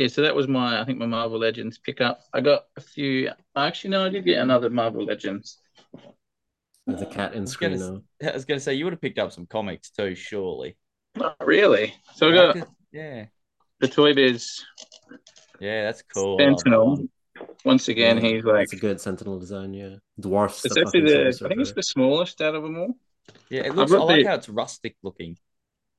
[0.00, 2.22] yeah, so that was my I think my Marvel Legends pickup.
[2.32, 3.30] I got a few.
[3.54, 5.58] Actually, no, I did get another Marvel Legends.
[6.86, 7.90] there's a cat in was screen s-
[8.26, 10.76] I was gonna say you would have picked up some comics too, surely.
[11.16, 11.94] Not really.
[12.14, 13.26] So I got Yeah,
[13.80, 14.64] the Toy Biz
[15.60, 16.38] yeah, that's cool.
[16.40, 17.08] I like that Sentinel.
[17.66, 19.74] once again, Yeah, he's like it's a good Sentinel design.
[19.74, 20.64] Yeah, dwarfs.
[20.64, 22.96] it's the actually the I think it's the smallest out of them all.
[23.50, 23.92] Yeah, it I've looks.
[23.92, 25.36] I like the- how it's rustic looking.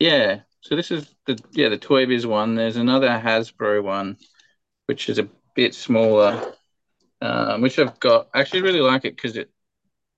[0.01, 0.39] Yeah.
[0.61, 2.55] So this is the yeah the Toy Biz one.
[2.55, 4.17] There's another Hasbro one,
[4.87, 6.55] which is a bit smaller,
[7.21, 8.27] um, which I've got.
[8.33, 9.51] I actually really like it because it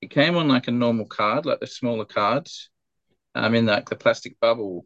[0.02, 2.70] it came on like a normal card, like the smaller cards,
[3.36, 4.86] um, in like the plastic bubble,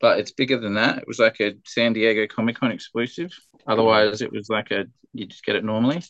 [0.00, 0.96] but it's bigger than that.
[0.96, 3.30] It was like a San Diego Comic Con exclusive.
[3.66, 6.02] Otherwise, it was like a you just get it normally.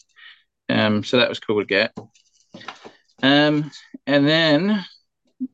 [0.69, 1.93] Um, so that was cool to get.
[3.25, 3.73] Um,
[4.07, 4.85] and then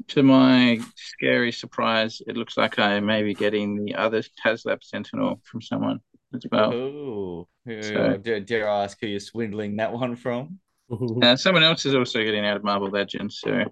[0.08, 5.40] to my scary surprise, it looks like I may be getting the other HasLab Sentinel
[5.44, 6.00] from someone
[6.34, 6.72] as well.
[6.72, 7.48] Oh,
[7.82, 10.58] So- dare, dare I ask who you're swindling that one from?
[11.22, 13.64] Uh, someone else is also getting out of Marvel Legends, so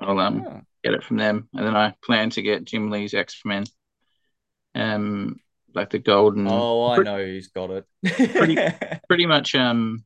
[0.00, 1.48] I'll um Oh, get it from them.
[1.54, 3.64] And then I plan to get Jim Lee's X Men,
[4.74, 5.36] um,
[5.74, 6.48] like the golden.
[6.48, 7.84] Oh, I Pre- know who's got it.
[8.04, 8.56] Pretty-
[9.08, 10.04] Pretty much, um,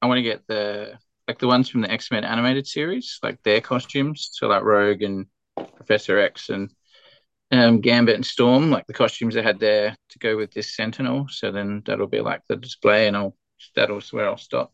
[0.00, 0.92] I want to get the
[1.28, 4.30] like the ones from the X Men animated series, like their costumes.
[4.32, 5.26] So like Rogue and
[5.76, 6.70] Professor X and
[7.52, 11.26] um Gambit and Storm, like the costumes they had there to go with this Sentinel.
[11.28, 13.36] So then that'll be like the display, and I'll
[13.74, 14.72] that'll where I'll stop.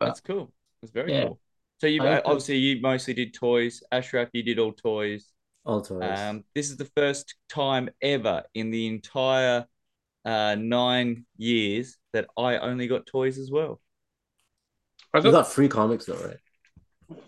[0.00, 0.52] That's cool.
[0.80, 1.24] That's very Yeah.
[1.24, 1.40] cool.
[1.80, 3.82] So you I- obviously you mostly did toys.
[3.90, 5.32] Ashraf, you did all toys.
[5.64, 6.02] All toys.
[6.02, 9.66] Um, this is the first time ever in the entire
[10.24, 13.80] uh, nine years that I only got toys as well.
[15.14, 16.36] I you got got free comics though, right?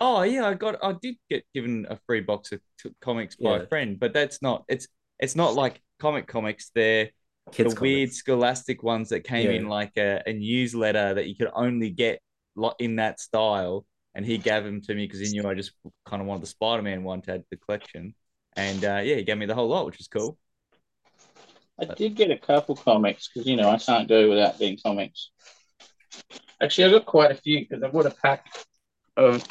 [0.00, 3.56] Oh yeah, I got I did get given a free box of t- comics by
[3.56, 3.62] Yeah.
[3.62, 4.86] a friend, but that's not it's
[5.18, 6.70] it's not like comic comics.
[6.74, 7.10] They're
[7.50, 9.56] Kids the weird scholastic ones that came Yeah.
[9.56, 12.20] in like a, a newsletter that you could only get
[12.54, 13.84] lo- in that style.
[14.14, 15.72] And he gave them to me because he knew I just
[16.04, 18.14] kind of wanted the Spider Man one to add to the collection.
[18.56, 20.36] And uh, yeah, he gave me the whole lot, which is cool.
[21.80, 25.30] I did get a couple comics because you know I can't go without being comics.
[26.62, 28.46] Actually, I got quite a few because I bought a pack
[29.16, 29.44] of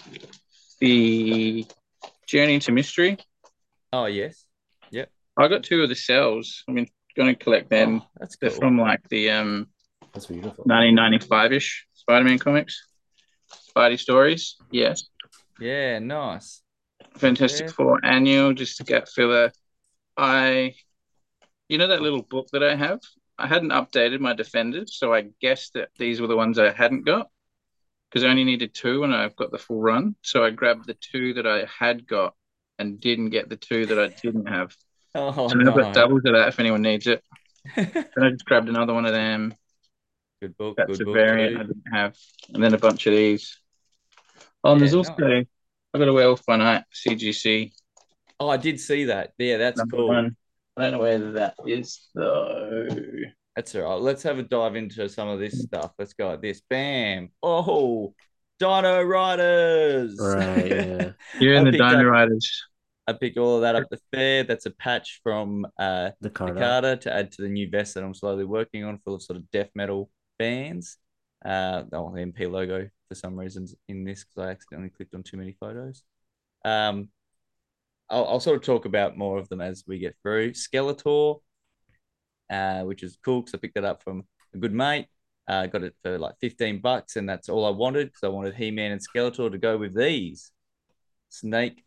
[0.79, 1.65] the
[2.25, 3.17] Journey into Mystery.
[3.91, 4.45] Oh yes,
[4.91, 5.09] yep.
[5.37, 6.63] I got two of the cells.
[6.67, 6.87] I'm going
[7.27, 8.01] to collect them.
[8.01, 8.59] Oh, that's They're cool.
[8.59, 9.67] from like the um
[10.13, 10.63] That's beautiful.
[10.63, 12.81] 1995 ish Spider-Man comics,
[13.75, 14.55] Spidey stories.
[14.71, 15.03] Yes,
[15.59, 16.61] Yeah, nice.
[17.17, 17.73] Fantastic Yeah.
[17.73, 19.51] Four annual just to get filler.
[20.15, 20.75] I,
[21.67, 22.99] you know that little book that I have.
[23.41, 27.05] I hadn't updated my defenders, so I guessed that these were the ones I hadn't
[27.05, 27.29] got
[28.09, 30.15] because I only needed two and I've got the full run.
[30.21, 32.35] So I grabbed the two that I had got
[32.77, 34.75] and didn't get the two that I didn't have.
[35.13, 35.91] Oh so I've got no.
[35.91, 37.21] doubles of that if anyone needs it.
[37.75, 39.53] Then I just grabbed another one of them.
[40.41, 40.77] good book.
[40.77, 41.15] That's good a book.
[41.15, 42.15] variant I didn't have,
[42.53, 43.59] and then a bunch of these.
[44.63, 45.47] Oh, and there's also nice.
[45.93, 47.73] I got a Werewolf by Night CGC
[48.41, 49.33] Oh, I did see that.
[49.37, 50.07] Yeah, that's number cool.
[50.07, 50.35] one.
[50.77, 52.87] I don't know where that is though.
[53.55, 54.01] That's all right.
[54.01, 55.91] Let's have a dive into some of this stuff.
[55.99, 56.61] Let's go at this.
[56.69, 57.29] Bam.
[57.43, 58.13] Oh,
[58.59, 60.17] Dino Riders.
[60.19, 60.67] Right.
[60.67, 61.11] Yeah.
[61.39, 62.63] You're in the picked up- Dino Riders.
[63.07, 64.43] I picked all of that up the fair.
[64.43, 66.51] That's a patch from uh The card.
[66.51, 66.57] art.
[66.59, 69.37] Takata to add to the new vest that I'm slowly working on full of sort
[69.37, 70.97] of death metal bands.
[71.43, 75.23] Uh, oh, the MP logo for some reasons in this because I accidentally clicked on
[75.23, 76.03] too many photos.
[76.63, 77.09] Um,
[78.11, 80.51] I'll, I'll sort of talk about more of them as we get through.
[80.51, 81.39] Skeletor,
[82.49, 85.07] uh, which is cool because I picked that up from a good mate.
[85.47, 88.55] Uh, got it for like 15 bucks, and that's all I wanted because I wanted
[88.55, 90.51] He Man and Skeletor to go with these.
[91.29, 91.83] Snake,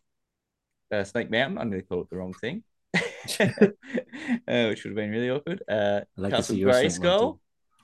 [0.91, 1.59] uh, Snake Mountain.
[1.59, 2.63] I'm going to call it the wrong thing,
[2.95, 5.63] uh, which would have been really awkward.
[5.69, 7.03] Uh, like Castle see your Saint Grayskull.
[7.03, 7.39] Mountain.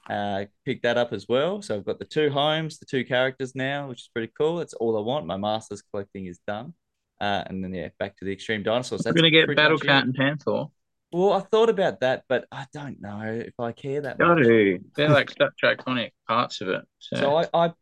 [0.10, 1.62] Uh, picked that up as well.
[1.62, 4.58] So I've got the two homes, the two characters now, which is pretty cool.
[4.58, 5.28] That's all I want.
[5.28, 6.74] My Masters collecting is done.
[7.22, 9.04] Uh, and then yeah, back to the Extreme Dinosaurs.
[9.06, 9.78] We're gonna get Battle.
[9.78, 10.66] Cat and Panther.
[11.12, 14.48] Well, I thought about that, but I don't know if I care that Got much.
[14.48, 14.80] to.
[14.96, 16.82] They're like such iconic parts of it.
[17.00, 17.74] So, So I, I,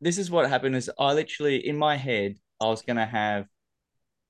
[0.00, 3.46] this is what happened is I literally in my head I was gonna have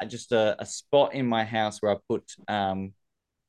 [0.06, 2.92] just a, a spot in my house where I put um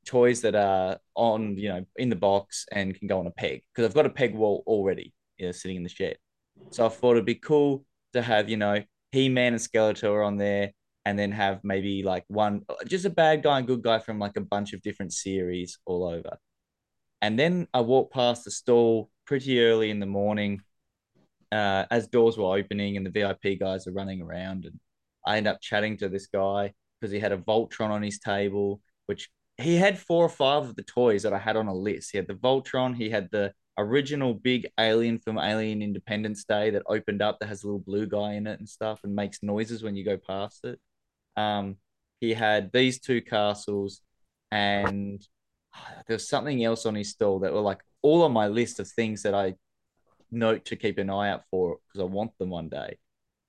[0.06, 3.62] toys that are on you know in the box and can go on a peg
[3.74, 6.18] because I've got a peg wall already you know, sitting in the shed.
[6.72, 10.38] So I thought it'd be cool to have you know He Man and Skeletor on
[10.38, 10.72] there.
[11.06, 14.38] And then have maybe like one, just a bad guy and good guy from like
[14.38, 16.38] a bunch of different series all over.
[17.22, 20.62] And then I walked past the stall pretty early in the morning
[21.52, 24.66] uh, as doors were opening and the VIP guys are running around.
[24.66, 24.80] And
[25.26, 28.82] I end up chatting to this guy because he had a Voltron on his table,
[29.08, 32.12] which he had four or five of the toys that I had on a list.
[32.12, 36.84] He had the Voltron, he had the original big alien from Alien Independence Day that
[36.88, 39.84] opened up that has a little blue guy in it and stuff and makes noises
[39.84, 40.80] when you go past it.
[41.36, 41.78] Um,
[42.20, 44.02] he had these two castles
[44.52, 45.26] and
[46.08, 48.88] there was something else on his stall that were like all on my list of
[48.88, 49.56] things that I
[50.32, 52.98] note to keep an eye out for because I want them one day.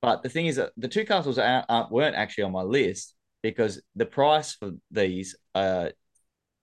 [0.03, 3.15] But the thing is that the two castles are, are, weren't actually on my list
[3.43, 5.91] because the price for these, uh,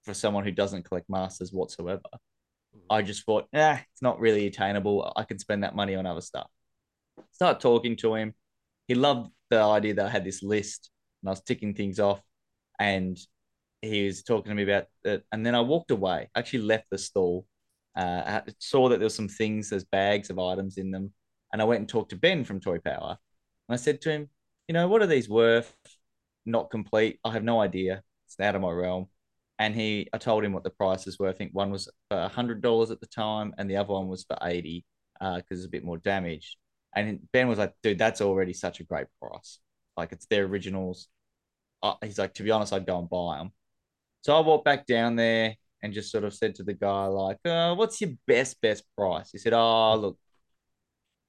[0.04, 2.02] for someone who doesn't collect masters whatsoever,
[2.90, 5.12] I just thought, eh, it's not really attainable.
[5.16, 6.48] I can spend that money on other stuff.
[7.32, 8.34] Start talking to him.
[8.88, 10.90] He loved the idea that I had this list
[11.22, 12.22] and I was ticking things off.
[12.80, 13.18] And
[13.82, 15.24] he was talking to me about it.
[15.32, 17.46] And then I walked away, I actually left the stall.
[17.96, 21.14] Uh, I saw that there was some things, there's bags of items in them.
[21.52, 23.18] And I went and talked to Ben from Toy Power.
[23.68, 24.30] And I said to him,
[24.68, 25.76] you know, what are these worth?
[26.46, 27.20] Not complete.
[27.24, 28.04] I have no idea.
[28.26, 29.08] It's out of my realm.
[29.60, 31.30] And he, I told him what the prices were.
[31.30, 34.24] I think one was for hundred dollars at the time, and the other one was
[34.24, 34.86] for eighty
[35.20, 36.58] because uh, it's a bit more damaged.
[36.96, 39.60] And Ben was like, "Dude, that's already such a great price.
[39.98, 41.08] Like it's their originals."
[41.84, 43.52] Uh, he's like, "To be honest, I'd go and buy them."
[44.22, 47.40] So I walked back down there and just sort of said to the guy, like,
[47.46, 50.20] uh, "What's your best best price?" He said, "Oh, look,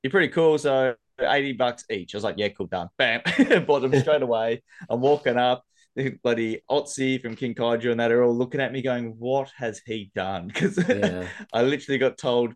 [0.03, 2.15] you're pretty cool, so 80 bucks each.
[2.15, 2.89] I was like, yeah, cool, done.
[2.97, 3.23] Bam.
[3.67, 4.63] Bought them straight away.
[4.89, 5.65] I'm walking up.
[5.97, 9.51] The bloody Otzi from King Kaiju and that are all looking at me going, what
[9.57, 10.47] has he done?
[10.55, 11.27] Because yeah.
[11.53, 12.55] I literally got told,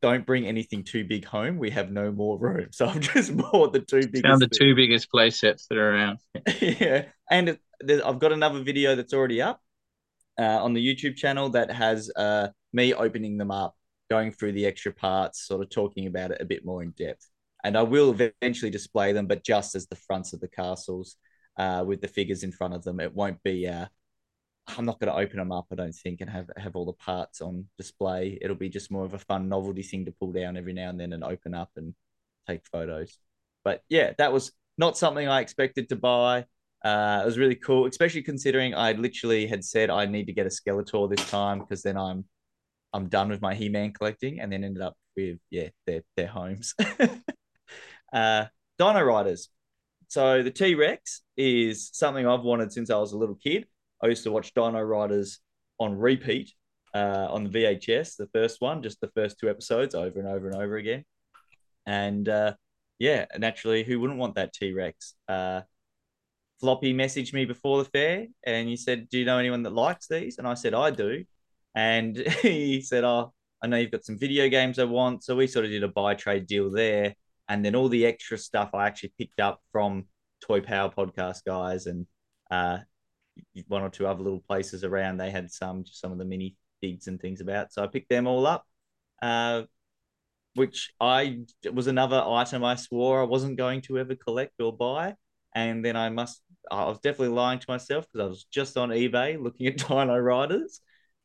[0.00, 1.58] don't bring anything too big home.
[1.58, 2.68] We have no more room.
[2.72, 4.24] So I've just bought the two biggest.
[4.24, 6.18] Found the two biggest play sets that are around.
[6.60, 7.06] yeah.
[7.30, 7.58] And
[8.04, 9.60] I've got another video that's already up
[10.38, 13.76] uh, on the YouTube channel that has uh, me opening them up,
[14.10, 17.26] going through the extra parts, sort of talking about it a bit more in depth
[17.64, 21.16] and I will eventually display them, but just as the fronts of the castles
[21.56, 23.00] uh, with the figures in front of them.
[23.00, 23.68] It won't be.
[24.78, 26.92] I'm not going to open them up, I don't think, and have have all the
[26.92, 28.38] parts on display.
[28.40, 31.00] It'll be just more of a fun novelty thing to pull down every now and
[31.00, 31.94] then and open up and
[32.46, 33.18] take photos.
[33.64, 36.46] But yeah, that was not something I expected to buy.
[36.84, 40.46] Uh, it was really cool, especially considering I literally had said I need to get
[40.46, 42.24] a Skeletor this time because then I'm
[42.92, 46.74] I'm done with my He-Man collecting, and then ended up with yeah their their homes.
[48.12, 48.46] Uh,
[48.78, 49.48] Dino Riders.
[50.08, 53.66] So the T Rex is something I've wanted since I was a little kid.
[54.02, 55.40] I used to watch Dino Riders
[55.78, 56.52] on repeat
[56.94, 60.48] uh, on the VHS, the first one, just the first two episodes over and over
[60.48, 61.04] and over again.
[61.86, 62.54] And uh,
[62.98, 65.14] yeah, naturally, who wouldn't want that T Rex?
[65.28, 65.62] Uh,
[66.60, 70.06] Floppy messaged me before the fair and he said, Do you know anyone that likes
[70.08, 70.38] these?
[70.38, 71.24] And I said, I do.
[71.74, 73.32] And he said, Oh,
[73.62, 75.24] I know you've got some video games I want.
[75.24, 77.14] So we sort of did a buy trade deal there
[77.48, 80.04] and then all the extra stuff I actually picked up from
[80.40, 82.06] Toy Power podcast guys and
[82.50, 82.78] uh,
[83.68, 85.16] one or two other little places around.
[85.16, 88.26] They had some some of the mini digs and things about, so I picked them
[88.26, 88.66] all up.
[89.22, 89.62] Uh,
[90.54, 91.40] which I
[91.72, 95.14] was another item I swore I wasn't going to ever collect or buy,
[95.54, 98.90] and then I must I was definitely lying to myself because I was just on
[98.90, 100.80] eBay looking at Dino Riders.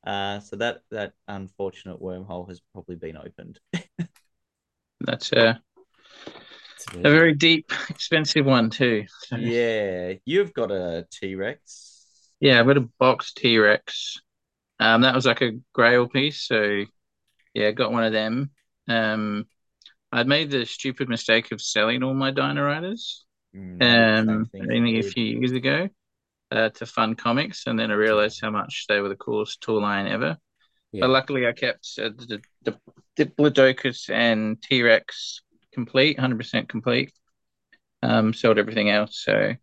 [0.05, 3.59] Uh, so that that unfortunate wormhole has probably been opened.
[5.01, 5.55] That's uh
[6.93, 9.05] a very deep, expensive one too.
[9.23, 9.37] So.
[9.37, 11.94] Yeah, you've got a T Rex.
[12.39, 14.19] Yeah, I've got a box T Rex.
[14.79, 16.83] Um, that was like a Grail piece, so
[17.53, 18.51] yeah, got one of them.
[18.87, 19.45] Um,
[20.11, 23.25] I'd made the stupid mistake of selling all my Dino Riders.
[23.55, 25.89] Mm, um, only a few years ago,
[26.51, 29.81] uh, to Fun Comics, and then I realized how much they were the coolest tool
[29.81, 30.37] line ever.
[30.91, 31.01] Yeah.
[31.01, 32.79] But luckily, I kept uh, the, the
[33.17, 35.41] Diplodocus and T Rex
[35.73, 37.11] complete, 100% complete.
[38.01, 39.21] Um, sold everything else.
[39.23, 39.53] So,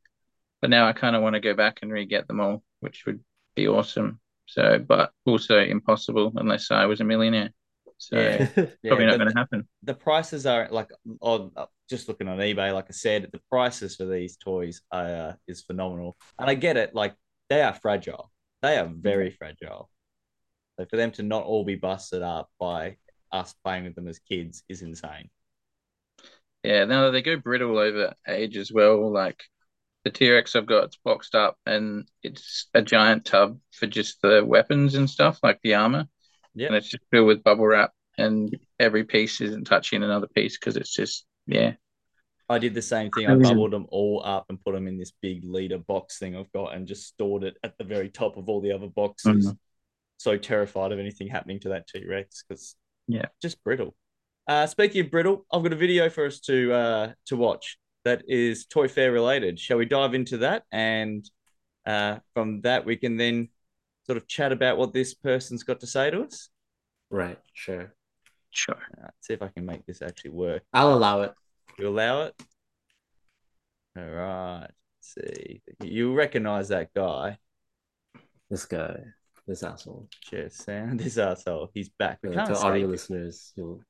[0.63, 3.05] but now I kind of want to go back and re get them all, which
[3.05, 3.21] would
[3.55, 4.21] be awesome.
[4.47, 7.51] So, but also impossible unless I was a millionaire.
[7.99, 8.47] So yeah.
[8.87, 9.69] probably yeah, not going to happen.
[9.83, 11.51] The prices are like, oh,
[11.91, 15.63] just looking on eBay, like I said, the prices for these toys are, uh, is
[15.63, 16.95] phenomenal, and I get it.
[16.95, 17.15] Like
[17.51, 18.31] they are fragile.
[18.63, 19.91] They are very fragile.
[20.79, 22.97] So for them to not all be busted up by
[23.33, 25.29] us playing with them as kids is insane.
[26.63, 29.13] Yeah, now they go brittle over age as well.
[29.13, 29.43] Like
[30.05, 34.21] the T Rex I've got, it's boxed up and it's a giant tub for just
[34.23, 36.09] the weapons and stuff, like the armor.
[36.55, 36.69] Yeah.
[36.69, 40.77] And it's just filled with bubble wrap, and every piece isn't touching another piece because
[40.77, 41.75] it's just, yeah.
[42.49, 43.27] I did the same thing.
[43.27, 46.53] I bubbled them all up and put them in this big leader box thing I've
[46.53, 49.47] got and just stored it at the very top of all the other boxes.
[49.47, 49.57] Mm-hmm.
[50.19, 52.77] So terrified of anything happening to that T Rex because,
[53.09, 53.95] yeah, just brittle.
[54.47, 58.23] Uh, speaking of brittle, I've got a video for us to uh, to watch that
[58.29, 59.59] is Toy Fair related.
[59.59, 60.65] Shall we dive into that?
[60.73, 61.29] And
[61.87, 63.49] uh, from that, we can then
[64.07, 66.49] sort of chat about what this person's got to say to us.
[67.11, 67.39] Right.
[67.53, 67.95] Sure.
[68.51, 68.79] Sure.
[69.03, 70.63] Uh, see if I can make this actually work.
[70.73, 71.33] I'll allow it.
[71.79, 72.35] You allow it.
[73.97, 74.69] All right.
[74.69, 75.63] Let's see.
[75.83, 77.39] You recognize that guy.
[78.51, 78.99] This guy.
[79.47, 80.09] This asshole.
[80.23, 80.97] Cheers, Sam.
[80.97, 81.71] This asshole.
[81.75, 82.21] He's back.
[82.23, 83.83] to audio listeners, you'll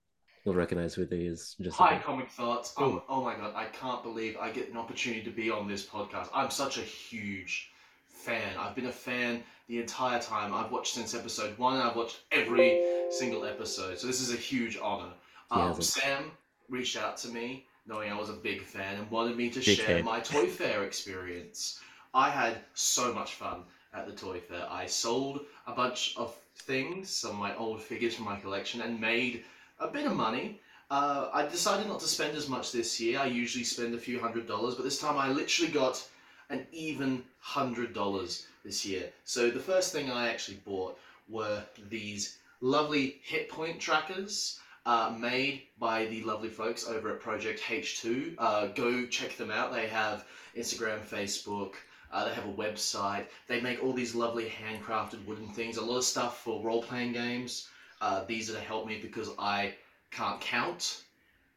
[0.45, 1.57] you'll recognize who they is.
[1.61, 1.99] Just Hi.
[1.99, 2.75] Comic Thots.
[2.77, 5.85] Um, oh my god, I can't believe I get an opportunity to be on this
[5.87, 6.29] podcast.
[6.35, 7.71] I'm such a huge
[8.07, 8.57] fan.
[8.59, 10.53] I've been a fan the entire time.
[10.55, 13.99] I've watched since episode one, and I've watched every single episode.
[13.99, 15.13] So this is a huge honor.
[15.51, 16.31] Um, that's- Sam
[16.69, 19.77] reached out to me, knowing I was a big fan, and wanted me to Big
[19.79, 20.05] share head.
[20.05, 21.81] my Toy Fair experience.
[22.15, 23.63] I had so much fun
[23.95, 24.67] at the Toy Fair.
[24.71, 29.01] I sold a bunch of things, some of my old figures from my collection, and
[29.01, 29.45] made
[29.83, 30.61] a bit of money.
[30.91, 33.19] Uh, I decided not to spend as much this year.
[33.19, 36.07] I usually spend a few hundred dollars, but this time I literally got
[36.51, 39.11] an even hundred dollars this year.
[39.25, 45.63] So the first thing I actually bought were these lovely hit point trackers uh, made
[45.79, 48.35] by the lovely folks over at Project H2.
[48.39, 49.73] Uh, go check them out.
[49.73, 50.27] They have
[50.57, 51.73] Instagram, Facebook.
[52.13, 53.25] Uh, they have a website.
[53.49, 55.79] They make all these lovely handcrafted wooden things.
[55.79, 57.69] A lot of stuff for role playing games.
[58.03, 59.75] Uh, these are to help me because I
[60.11, 61.05] can't count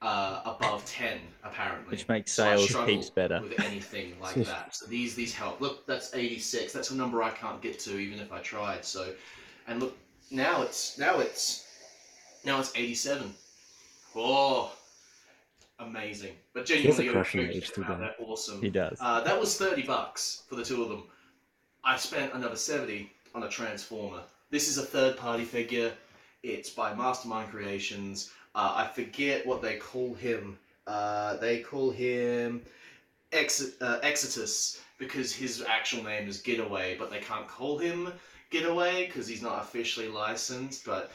[0.01, 3.41] uh, above 10 apparently Which makes sales struggle heaps better.
[3.41, 7.31] with anything like that so these these help look that's 86 that's a number i
[7.31, 9.13] can't get to even if i tried so
[9.67, 9.97] and look
[10.29, 11.65] now it's now it's
[12.43, 13.33] now it's 87
[14.15, 14.71] oh
[15.79, 18.97] amazing but genuinely crush on go check H2 them they're awesome He does.
[19.01, 21.03] uh, that was 30 bucks for the two of them.
[21.83, 24.21] I spent another 70 on a Transformer.
[24.51, 25.91] This is a third party figure.
[26.45, 28.29] It's by Mastermind Creations.
[28.53, 30.59] Uh, I forget what they call him.
[30.85, 32.61] Uh, they call him
[33.31, 38.13] Ex- uh, Exitus because his actual name is Getaway, but they can't call him
[38.51, 40.85] Getaway because he's not officially licensed.
[40.85, 41.11] But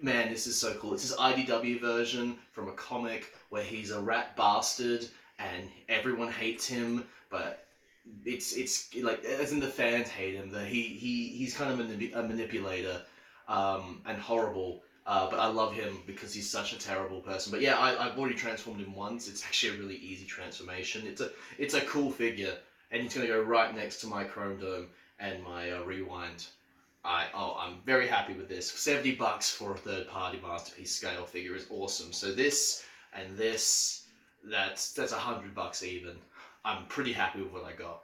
[0.00, 0.94] man, this is so cool.
[0.94, 5.06] It's his IDW version from a comic where he's a rat bastard
[5.38, 7.66] and everyone hates him, but
[8.24, 10.50] it's it's like as in the fans hate him.
[10.50, 13.02] That he he he's kind of a, a manipulator
[13.50, 14.82] um, and horrible.
[15.06, 17.50] Uh, but I love him because he's such a terrible person.
[17.50, 19.28] But yeah, I, I've already transformed him once.
[19.28, 21.06] It's actually a really easy transformation.
[21.06, 22.54] It's a it's a cool figure,
[22.90, 24.86] and he's gonna go right next to my Chrome Dome
[25.18, 26.46] and my uh, Rewind.
[27.04, 28.70] I oh I'm very happy with this.
[28.70, 32.12] Seventy bucks for a third party masterpiece scale figure is awesome.
[32.12, 34.04] So this and this,
[34.44, 36.16] that's that's a hundred bucks even.
[36.64, 38.02] I'm pretty happy with what I got.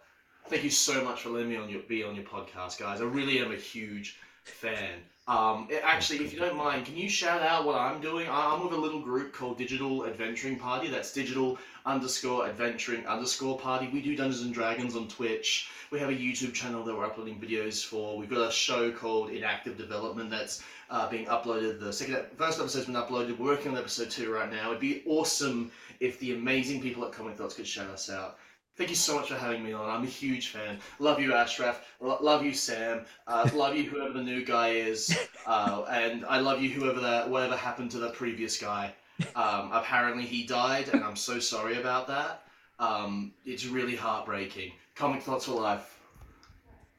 [0.49, 3.01] Thank you so much for letting me on your be on your podcast, guys.
[3.01, 5.03] I really am a huge fan.
[5.29, 8.29] Um, actually, if you don't mind, can you shout out what I'm doing?
[8.31, 10.89] I'm with a little group called Digital Adventuring Party.
[10.89, 13.91] That's digital underscore adventuring underscore party.
[13.93, 15.69] We do Dungeons and Dragons on Twitch.
[15.91, 18.17] We have a YouTube channel that we're uploading videos for.
[18.17, 21.81] We've got a show called Inactive Development that's uh, being uploaded.
[21.81, 23.37] The second, first episode's been uploaded.
[23.37, 24.69] We're working on episode two right now.
[24.71, 28.39] It'd be awesome if the amazing people at Comic Thots could shout us out.
[28.77, 29.89] Thank you so much for having me on.
[29.89, 30.79] I'm a huge fan.
[30.99, 31.83] Love you, Ashraf.
[32.01, 33.07] Lo- love you, Sam.
[33.27, 35.17] Uh, love you, whoever the new guy is.
[35.47, 38.93] Uh, and I love you, whoever that, whatever happened to the previous guy.
[39.35, 42.43] Um, apparently, he died, and I'm so sorry about that.
[42.79, 44.73] Um, it's really heartbreaking.
[44.95, 45.99] Comic Thots for life.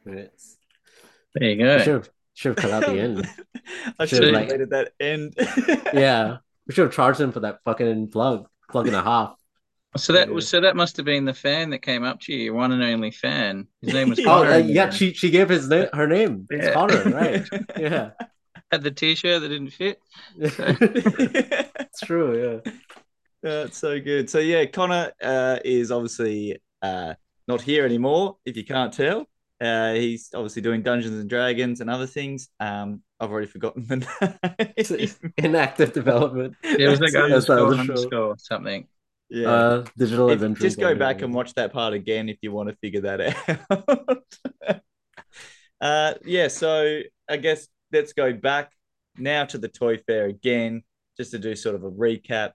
[0.03, 0.31] Right.
[1.35, 1.77] There you go.
[1.77, 3.27] Should have should have cut out the end.
[3.99, 5.35] I Should should have like- that end.
[5.93, 9.36] Yeah, we should have charged him for that fucking plug, plug and a half.
[9.97, 10.33] So that Yeah.
[10.33, 12.71] was so that must have been the fan that came up to you, your one
[12.71, 13.67] and only fan.
[13.81, 14.51] His name was Oh, Oh, Connor.
[14.53, 16.45] uh, yeah, she she gave his name, her name.
[16.49, 16.73] It's Yeah.
[16.73, 17.47] Connor, right?
[17.77, 18.11] Yeah,
[18.71, 19.99] had the T-shirt that didn't fit.
[20.39, 22.61] it's true.
[22.63, 22.71] Yeah.
[23.43, 24.29] That's so good.
[24.29, 27.13] So yeah, Connor uh, is obviously uh,
[27.47, 28.37] not here anymore.
[28.45, 29.27] If you can't tell,
[29.61, 32.49] uh, he's obviously doing Dungeons and Dragons and other things.
[32.59, 34.07] Um, I've already forgotten the
[34.75, 35.33] It's name.
[35.37, 36.57] inactive development.
[36.63, 38.87] It was like That's that underscore underscore something.
[39.29, 39.49] Yeah.
[39.49, 40.61] Uh, digital If- adventure.
[40.61, 43.21] just go back and watch that part again if you want to figure that
[44.69, 44.81] out.
[45.81, 48.71] uh, yeah, so I guess let's go back
[49.17, 50.83] now to the Toy Fair again,
[51.17, 52.51] just to do sort of a recap.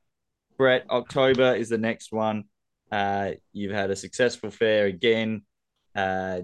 [0.57, 2.45] Brett, October is the next one.
[2.91, 5.43] Uh, you've had a successful fair again.
[5.97, 6.41] Uh,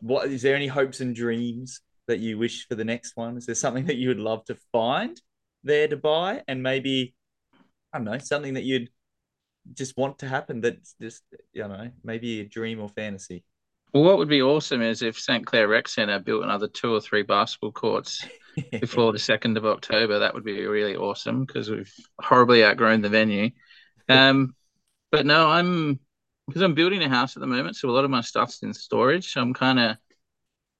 [0.00, 3.36] what is there any hopes and dreams that you wish for the next one?
[3.36, 5.20] Is there something that you would love to find
[5.64, 7.14] there to buy, and maybe
[7.92, 8.90] I don't know something that you'd
[9.74, 13.44] just want to happen that's just you know maybe a dream or fantasy
[13.92, 17.00] Well, what would be awesome is if St Clair Rec Centre built another two or
[17.00, 18.26] three basketball courts
[18.80, 20.18] before the second of October.
[20.18, 23.50] That would be really awesome because we've horribly outgrown the venue.
[24.08, 24.54] Um,
[25.12, 26.00] but no, I'm
[26.46, 28.74] because I'm building a house at the moment, so a lot of my stuff's in
[28.74, 29.32] storage.
[29.32, 29.96] So I'm kind of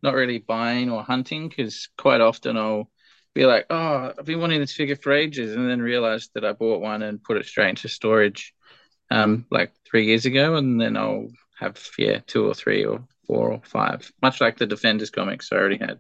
[0.03, 2.91] not really buying or hunting because quite often I'll
[3.35, 6.53] be like, oh, I've been wanting this figure for ages, and then realize that I
[6.53, 8.55] bought one and put it straight into storage,
[9.11, 11.29] um, like three years ago, and then I'll
[11.59, 15.57] have yeah two or three or four or five, much like the Defenders comics I
[15.57, 15.99] already had.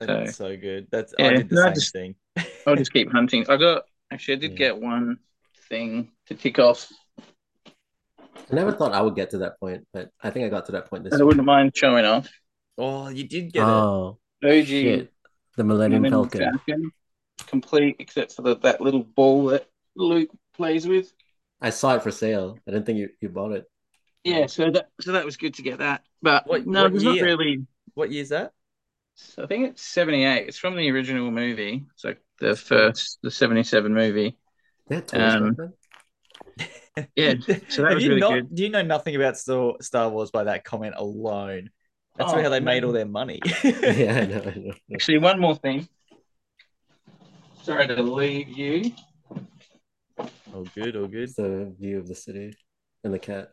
[0.00, 2.14] that's so good that's i Yeah, did the no, I same just- thing
[2.66, 3.44] I'll just keep hunting.
[3.48, 4.56] I got Actually, I did Yeah.
[4.58, 5.18] get one
[5.68, 6.90] thing to tick off.
[7.66, 10.72] I never thought I would get to that point, but I think I got to
[10.72, 12.28] that point this that I wouldn't mind showing off.
[12.76, 13.64] Oh, you did get it.
[13.66, 15.12] Oh OG shit!
[15.56, 16.58] The Millennium Millennium Falcon.
[16.66, 16.90] Falcon,
[17.46, 19.66] complete except for the, that little ball that
[19.96, 21.12] Luke plays with.
[21.60, 22.58] I saw it for sale.
[22.66, 23.64] I didn't think you, you bought it.
[24.22, 26.02] Yeah, so that so that was good to get that.
[26.22, 27.24] But What- no, what there's not year?
[27.24, 27.66] really.
[27.94, 28.52] What year's that?
[29.38, 30.48] I think it's '78.
[30.48, 31.84] It's from the original movie.
[31.94, 34.36] It's like the first, the '77 movie.
[34.88, 35.56] They had toys Um.
[37.16, 37.34] Yeah,
[37.68, 38.54] so that was you really not, good.
[38.54, 41.70] Do you know nothing about Star, Star Wars by that comment alone?
[42.16, 43.40] That's Oh, how they made all their money.
[43.64, 44.74] yeah, I know, I know.
[44.92, 45.88] Actually, one more thing.
[47.64, 48.92] Sorry to leave you.
[50.56, 51.24] Oh, good, oh, good.
[51.24, 52.54] It's the view of the city
[53.02, 53.50] and the cat.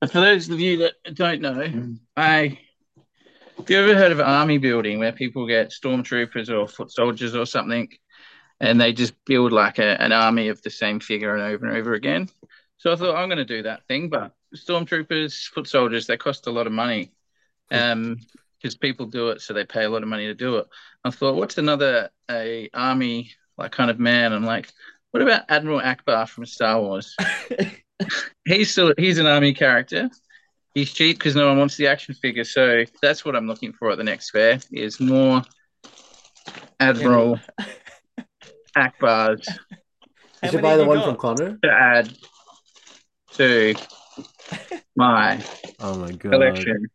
[0.00, 2.58] For those of you that don't know, I
[3.58, 7.44] have you ever heard of army building where people get stormtroopers or foot soldiers or
[7.44, 7.90] something
[8.60, 11.76] and they just build like a, an army of the same figure and over and
[11.76, 12.30] over again?
[12.78, 16.46] So I thought I'm going to do that thing, but stormtroopers, foot soldiers, they cost
[16.46, 17.12] a lot of money.
[17.70, 18.16] Um,
[18.58, 20.66] because people do it, so they pay a lot of money to do it.
[21.04, 24.32] I thought, what's another a army like kind of man?
[24.32, 24.72] I'm like,
[25.16, 27.16] what about Admiral Ackbar from Star Wars?
[28.44, 30.10] he's still he's an army character.
[30.74, 32.44] He's cheap because no one wants the action figure.
[32.44, 35.42] So that's what I'm looking for at the next fair is more
[36.78, 37.40] Admiral
[38.76, 41.06] Ackbars How Did you many buy the one got?
[41.06, 41.58] from Connor?
[41.62, 42.12] to add
[43.32, 43.74] to
[44.94, 45.42] my
[45.80, 46.32] Oh my god.
[46.32, 46.86] collection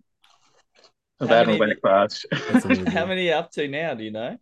[1.20, 2.24] of How Admiral many- Ackbars.
[2.94, 3.96] How many are you up to now?
[3.96, 4.38] Do you know?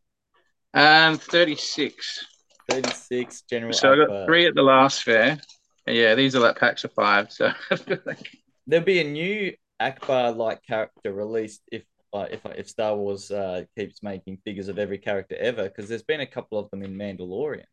[0.73, 2.25] Um, 36.
[2.69, 5.39] 36 General So I got three at the last fair.
[5.87, 7.31] Yeah, these are like packs of five.
[7.31, 7.51] So
[8.67, 13.63] There'll be a new Ackbar like character released if like if if Star Wars uh,
[13.77, 16.95] keeps making figures of every character ever because there's been a couple of them in
[16.95, 17.63] Mandalorian.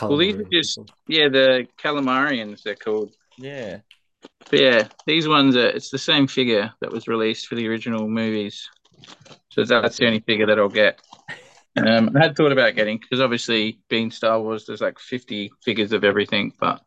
[0.00, 0.78] Well, these are just-
[1.08, 3.14] yeah, the Calamarians they're called.
[3.38, 3.78] Yeah.
[4.50, 8.08] But yeah, these ones are it's the same figure that was released for the original
[8.08, 8.68] movies.
[9.50, 11.00] So that's the only figure that I'll get.
[11.76, 15.92] Um, I had thought about getting because obviously being Star Wars, there's like 50 figures
[15.92, 16.52] of everything.
[16.58, 16.82] But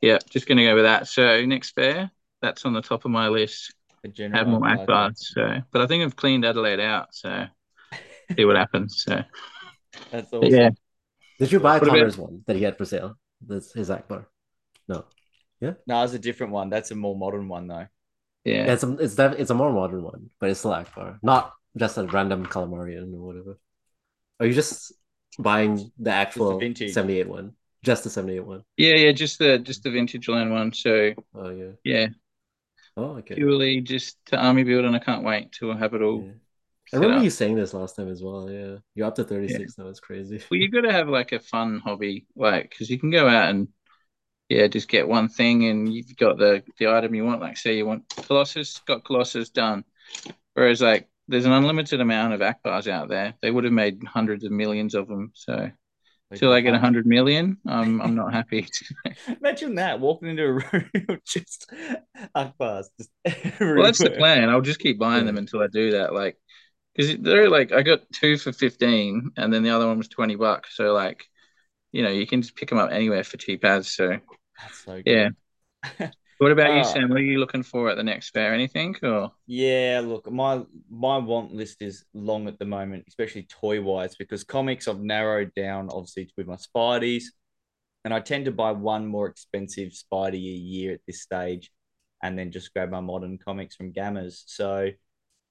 [0.00, 1.06] yeah, just gonna go with that.
[1.08, 2.10] So next fair,
[2.42, 3.74] that's on the top of my list.
[4.02, 4.86] The General Admiral Ackbar.
[5.10, 5.12] Ackbar.
[5.16, 7.14] So, but I think I've cleaned Adelaide out.
[7.14, 7.46] So
[8.36, 9.04] see what happens.
[9.06, 9.22] So
[10.10, 10.52] That's awesome.
[10.52, 10.70] yeah,
[11.38, 13.16] Did you buy What about- Connor's one that he had for sale?
[13.46, 14.26] That's his Ackbar.
[14.88, 15.04] No.
[15.60, 15.74] Yeah.
[15.86, 16.68] No, it's a different one.
[16.70, 17.86] That's a more modern one though.
[18.44, 18.64] yeah.
[18.66, 21.52] Yeah, it's a, it's def- it's a more modern one, but it's still Ackbar, not
[21.76, 23.58] just a random Calamarian or whatever.
[24.40, 24.92] Are you just
[25.38, 26.92] buying the actual vintage.
[26.92, 27.52] 78 one?
[27.82, 28.64] Just the 78 one?
[28.76, 30.72] Yeah, yeah, just the just the vintage land one.
[30.72, 31.70] So Oh yeah.
[31.84, 32.08] yeah,
[32.96, 33.34] Oh okay.
[33.36, 36.24] purely just to army build, and I can't wait till I have it all.
[36.24, 36.32] Yeah.
[36.92, 37.22] I remember up.
[37.22, 38.50] you saying this last time as well.
[38.50, 39.88] Yeah, you're up to 36 now.
[39.88, 40.42] It's crazy.
[40.50, 43.50] Well, you've got to have like a fun hobby, like because you can go out
[43.50, 43.68] and
[44.48, 47.40] yeah, just get one thing, and you've got the the item you want.
[47.40, 49.84] Like, say you want Colossus, got Colossus done.
[50.54, 53.34] Whereas like there's an unlimited amount of Ackbars out there.
[53.40, 55.30] They would have made hundreds of millions of them.
[55.34, 55.70] So
[56.30, 58.68] until I get a hundred million, I'm I'm not happy.
[59.40, 61.72] Imagine that walking into a room with just
[62.36, 62.86] Ackbars.
[62.98, 63.10] Just
[63.60, 64.48] well, that's the plan.
[64.48, 66.12] I'll just keep buying them until I do that.
[66.12, 66.36] Like,
[66.94, 70.34] because they're like I got two for fifteen, and then the other one was twenty
[70.34, 70.76] bucks.
[70.76, 71.24] So like,
[71.92, 73.94] you know, you can just pick them up anywhere for cheap as.
[73.94, 74.18] So
[74.60, 75.34] That's so good.
[75.98, 76.10] yeah.
[76.40, 76.84] What about you, Ah.
[76.84, 77.08] Sam?
[77.10, 78.52] What are you looking for at the next fair?
[78.54, 83.80] Anything or Yeah, look, my my want list is long at the moment, especially toy
[83.82, 87.24] wise, because comics I've narrowed down obviously with my Spideys,
[88.04, 91.72] and I tend to buy one more expensive Spidey a year at this stage,
[92.22, 94.44] and then just grab my modern comics from Gammas.
[94.46, 94.90] So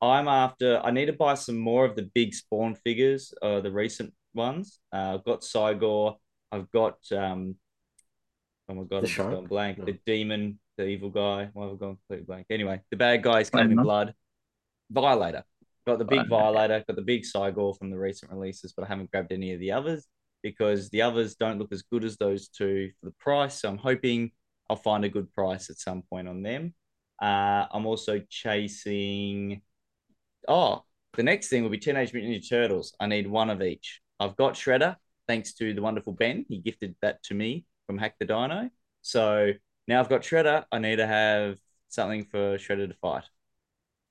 [0.01, 0.79] I'm after.
[0.83, 4.79] I need to buy some more of the big Spawn figures, uh, the recent ones.
[4.93, 6.17] Uh, I've got Cygor.
[6.51, 7.55] I've got um.
[8.69, 9.29] Oh my god, The I'm just shark?
[9.29, 9.79] going blank.
[9.79, 9.85] No.
[9.85, 11.49] The demon, the evil guy.
[11.53, 12.47] Why have I gone completely blank?
[12.49, 14.13] Anyway, the bad guy is coming in blood.
[14.89, 15.43] Violator.
[15.85, 16.53] Got the big Violator.
[16.53, 19.59] Violator, got the big Cygor from the recent releases, but I haven't grabbed any of
[19.59, 20.07] the others
[20.41, 23.61] because the others don't look as good as those two for the price.
[23.61, 24.31] So I'm hoping
[24.69, 26.73] I'll find a good price at some point on them.
[27.21, 29.61] Uh, I'm also chasing.
[30.47, 30.83] Oh,
[31.17, 32.95] the next thing will be Teenage Mutant Ninja Turtles.
[32.99, 33.99] I need one of each.
[34.19, 34.95] I've got Shredder,
[35.27, 36.45] thanks to the wonderful Ben.
[36.47, 38.69] He gifted that to me from Hack the Dino.
[39.01, 39.53] So
[39.89, 40.65] now I've got Shredder.
[40.71, 41.57] I need to have
[41.89, 43.23] something for Shredder to fight.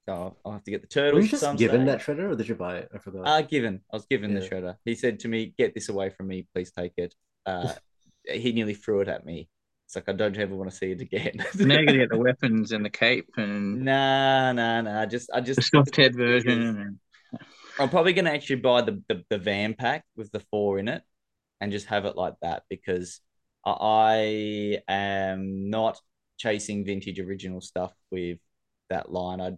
[0.09, 1.14] So I'll have to get the turtles.
[1.14, 2.89] Were you just given that shredder or did you buy it?
[2.95, 3.26] I forgot.
[3.26, 3.83] Uh, given.
[3.93, 4.49] I was given the Yeah.
[4.49, 4.76] shredder.
[4.87, 7.14] He said to me, "Get this away from me, please take it."
[7.45, 7.74] Uh,
[8.24, 9.51] he nearly threw it at me.
[9.87, 11.33] It's like I don't ever want to see it again.
[11.57, 15.05] now you're gonna get the weapons and the cape and nah, nah, nah.
[15.05, 17.01] Just, I just the soft head version.
[17.79, 21.03] I'm probably gonna actually buy the, the the van pack with the four in it,
[21.61, 23.20] and just have it like that because
[23.81, 26.01] I am not
[26.39, 28.39] chasing vintage original stuff with
[28.91, 29.41] that line.
[29.41, 29.53] I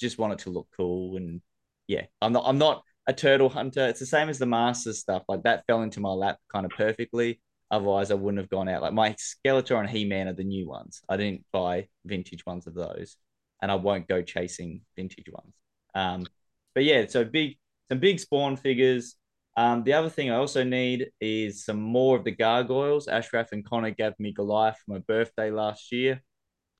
[0.00, 1.40] just want it to look cool and
[1.86, 3.86] yeah, I'm not I'm not a turtle hunter.
[3.86, 5.22] It's the same as the Masters stuff.
[5.28, 7.40] Like that fell into my lap kind of perfectly.
[7.70, 8.82] Otherwise, I wouldn't have gone out.
[8.82, 11.02] Like my Skeletor and He Man are the new ones.
[11.08, 13.16] I didn't buy vintage ones of those,
[13.60, 15.54] and I won't go chasing vintage ones.
[15.94, 16.26] Um,
[16.74, 17.58] but yeah, so big,
[17.90, 19.16] some big spawn figures.
[19.56, 23.06] Um, the other thing I also need is some more of the gargoyles.
[23.06, 26.22] Ashraf and Connor gave me Goliath for my birthday last year,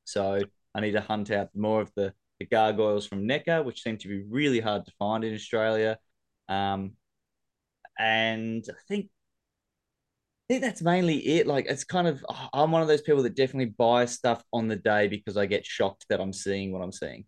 [0.04, 0.40] so
[0.74, 4.08] I need to hunt out more of the the gargoyles from NECA, which seem to
[4.08, 5.98] be really hard to find in Australia.
[6.48, 6.92] Um,
[7.98, 9.08] and I think
[10.50, 11.46] I think that's mainly it.
[11.46, 14.76] Like it's kind of I'm one of those people that definitely buy stuff on the
[14.76, 17.24] day because I get shocked that I'm seeing what I'm seeing.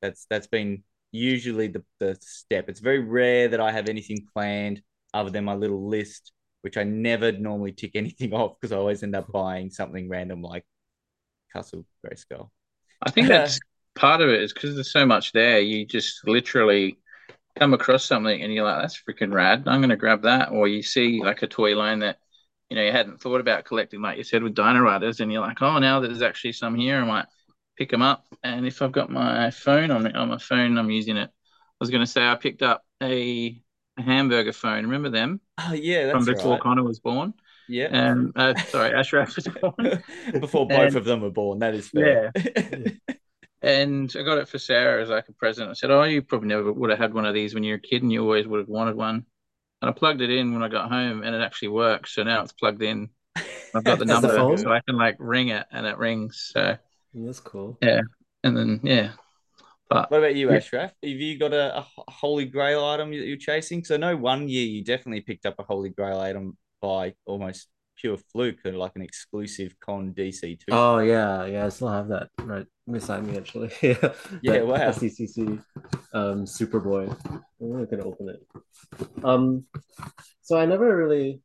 [0.00, 0.84] That's that's been
[1.14, 2.68] usually the, the step.
[2.68, 4.82] It's very rare that I have anything planned
[5.14, 9.02] other than my little list, which I never normally tick anything off because I always
[9.02, 10.64] end up buying something random like
[11.52, 12.50] Castle Grayskull.
[13.00, 13.60] I think that's
[13.94, 15.60] part of it is because there's so much there.
[15.60, 16.98] You just literally
[17.56, 19.64] come across something and you're like, that's freaking rad.
[19.66, 20.50] I'm going to grab that.
[20.50, 22.18] Or you see like a toy line that,
[22.70, 25.42] you know, you hadn't thought about collecting, like you said, with Dino Riders, and you're
[25.42, 26.96] like, oh, now there's actually some here.
[26.96, 27.26] I might
[27.76, 28.26] pick them up.
[28.42, 31.30] And if I've got my phone on, on my phone, I'm using it.
[31.30, 33.60] I was going to say I picked up a,
[33.98, 34.84] a hamburger phone.
[34.84, 35.40] Remember them?
[35.58, 36.12] Oh, yeah.
[36.12, 36.60] from before right.
[36.60, 37.34] Connor was born.
[37.68, 37.86] Yeah.
[37.86, 40.02] Um, uh, sorry, Ashraf was born.
[40.40, 41.60] Before both And- of them were born.
[41.60, 42.32] That is fair.
[42.36, 42.90] Yeah.
[43.62, 45.70] And I got it for Sarah as like a present.
[45.70, 47.78] I said, "Oh, you probably never would have had one of these when you were
[47.78, 49.24] a kid, and you always would have wanted one."
[49.80, 52.14] And I plugged it in when I got home, and it actually works.
[52.14, 53.08] So now it's plugged in.
[53.74, 56.50] I've got the number, so I can like ring it, and it rings.
[56.52, 56.76] So
[57.14, 57.78] That's cool.
[57.80, 58.00] Yeah,
[58.42, 59.12] and then yeah,
[59.88, 60.56] but What about you, Yeah.
[60.56, 60.92] Ashraf?
[61.02, 63.84] Have you got a, a holy grail item that you're chasing?
[63.84, 67.68] So I know one year you definitely picked up a holy grail item by almost
[67.96, 70.72] pure fluke, or like an exclusive con DC two.
[70.72, 73.70] Oh yeah, yeah, I still have that right beside me actually.
[73.82, 73.96] yeah,
[74.42, 74.90] Yeah, That wow.
[74.90, 75.60] SCCC
[76.12, 77.14] um Superboy.
[77.60, 78.46] I'm gonna open it.
[79.24, 79.64] Um,
[80.42, 81.40] so I never really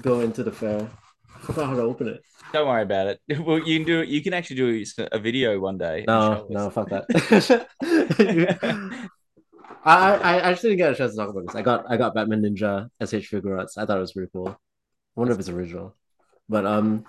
[0.00, 0.88] go into the fair.
[1.36, 2.22] I forgot how to open it.
[2.52, 3.20] Don't worry about it.
[3.40, 4.08] Well, you can do it.
[4.08, 6.04] You can actually do a video one day.
[6.06, 7.06] No, no, fuck that.
[9.84, 11.56] I, I I actually didn't get a chance to talk about this.
[11.56, 13.78] I got I got Batman Ninja SH figurines.
[13.78, 14.48] I thought it was pretty cool.
[14.48, 14.56] I
[15.16, 15.96] wonder if it's original.
[16.48, 17.06] But um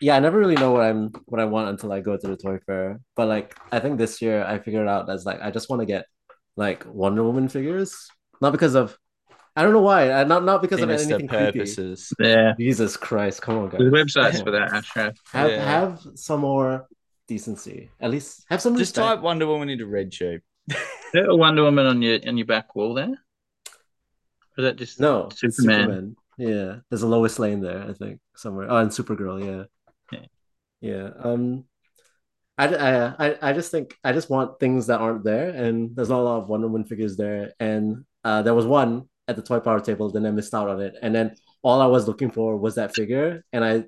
[0.00, 2.36] yeah, I never really know what I'm what I want until I go to the
[2.36, 3.00] toy fair.
[3.16, 5.86] But like I think this year I figured out as like I just want to
[5.86, 6.06] get
[6.56, 8.08] like Wonder Woman figures.
[8.40, 8.96] Not because of
[9.56, 10.10] I don't know why.
[10.12, 12.06] I, not not because of Sinister anything creepy.
[12.18, 13.78] yeah, Jesus Christ, come on guys.
[13.78, 15.14] there's websites for that, Ashraf.
[15.32, 15.64] Have Yeah.
[15.64, 16.86] have some more
[17.28, 17.90] decency.
[18.00, 19.16] At least have some Just respect.
[19.16, 20.42] type Wonder Woman into Red Tube.
[20.70, 20.76] Is
[21.12, 23.10] there a Wonder Woman on your on your back wall there?
[24.56, 25.80] Or is that just No, it's Superman?
[25.80, 26.16] Superman.
[26.36, 28.66] Yeah, there's a Lois Lane there, I think, somewhere.
[28.68, 29.38] Oh, and Supergirl.
[29.44, 29.64] Yeah,
[30.10, 30.26] Yeah.
[30.80, 31.10] yeah.
[31.22, 31.64] Um,
[32.58, 36.08] I, I, I, I just think I just want things that aren't there, and there's
[36.08, 37.52] not a lot of Wonder Woman figures there.
[37.60, 40.80] And uh, there was one at the toy power table, then I missed out on
[40.80, 43.84] it, and then all I was looking for was that figure, and I.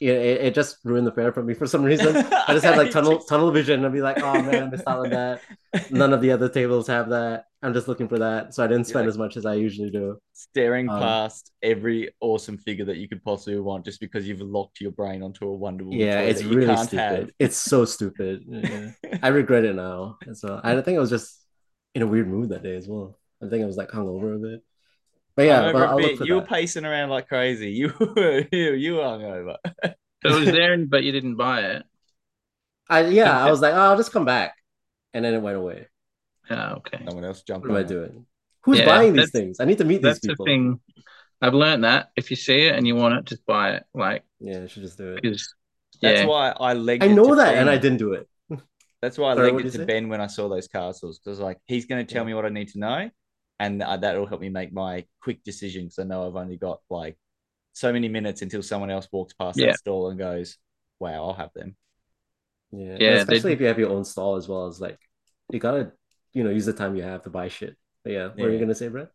[0.00, 2.16] It, it, just ruined the fair for me for some reason.
[2.16, 3.76] I just had like tunnel tunnel vision.
[3.76, 5.40] And I'd be like, oh man, I missed out on that.
[5.90, 7.44] None of the other tables have that.
[7.62, 9.90] I'm just looking for that, so I didn't spend like- as much as I usually
[9.90, 10.18] do.
[10.34, 14.80] Staring Um, past every awesome figure that you could possibly want just because you've locked
[14.80, 16.00] your brain onto a Wonder Woman.
[16.00, 17.32] Yeah, it's really stupid.
[17.38, 18.42] It's so stupid.
[18.46, 18.90] Yeah.
[19.22, 20.18] I regret it now.
[20.26, 21.40] And so I think I was just
[21.94, 23.16] in a weird mood that day as well.
[23.44, 24.64] I think I was like hungover a bit.
[25.36, 26.18] But yeah, but a I'll look bit.
[26.18, 27.70] for you were pacing around like crazy.
[27.72, 29.56] You were you, you were hungover.
[30.22, 31.82] So it was there, but you didn't buy it.
[32.88, 34.54] I yeah, I was like, oh, I'll just come back,
[35.14, 35.88] and then it went away.
[36.50, 37.08] Oh, okay.
[37.08, 37.96] Someone else jumped What am on I it.
[37.96, 38.26] doing?
[38.62, 39.60] Who's Yeah, buying these things?
[39.60, 40.44] I need to meet these That's the people.
[40.44, 40.80] thing.
[41.42, 43.84] I've learned that if you see it and you want it, just buy it.
[43.94, 45.24] Like, Yeah, I should just do it.
[45.24, 45.54] because
[46.02, 48.28] That's yeah, why I legged I it know to that, and I didn't do it.
[49.02, 49.86] That's why I Sorry, legged it to say?
[49.86, 52.26] Ben when I saw those castles because like he's going to tell Yeah.
[52.26, 53.10] me what I need to know,
[53.60, 56.80] and uh, that'll help me make my quick decision because I know I've only got
[56.90, 57.16] like
[57.72, 59.66] so many minutes until someone else walks past Yeah.
[59.66, 60.58] that stall and goes,
[61.00, 61.76] "Wow, I'll have them."
[62.72, 64.66] Yeah, and Yeah, they- especially if you have your own stall as well.
[64.66, 64.98] as like
[65.52, 65.92] you gotta,
[66.32, 67.76] you know, use the time you have to buy shit.
[68.02, 69.08] But yeah, what are you gonna say, Brett?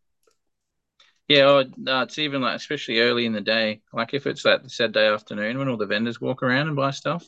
[1.27, 3.81] yeah, or, no, it's even like especially early in the day.
[3.93, 6.91] Like if it's like the Saturday afternoon when all the vendors walk around and buy
[6.91, 7.25] stuff,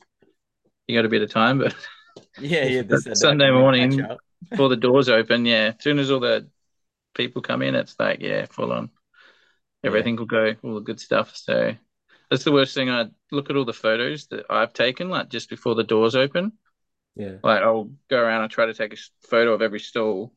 [0.88, 1.60] you got a bit of time.
[1.60, 1.76] But
[2.40, 2.82] Yeah, yeah.
[2.88, 4.02] this- Sunday morning.
[4.50, 6.50] before the doors open, yeah, as soon as all the
[7.14, 8.90] people come in, it's like yeah, full on.
[9.84, 11.36] Everything will go, all the good stuff.
[11.36, 11.74] So
[12.30, 12.90] that's the worst thing.
[12.90, 16.54] I look at all the photos that I've taken, like just before the doors open.
[17.16, 18.98] Yeah, Like I'll go around and try to take a
[19.28, 20.34] photo of every stall,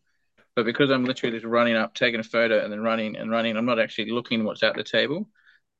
[0.57, 3.57] But because I'm literally just running up, taking a photo, and then running and running,
[3.57, 5.29] I'm not actually looking what's at the table.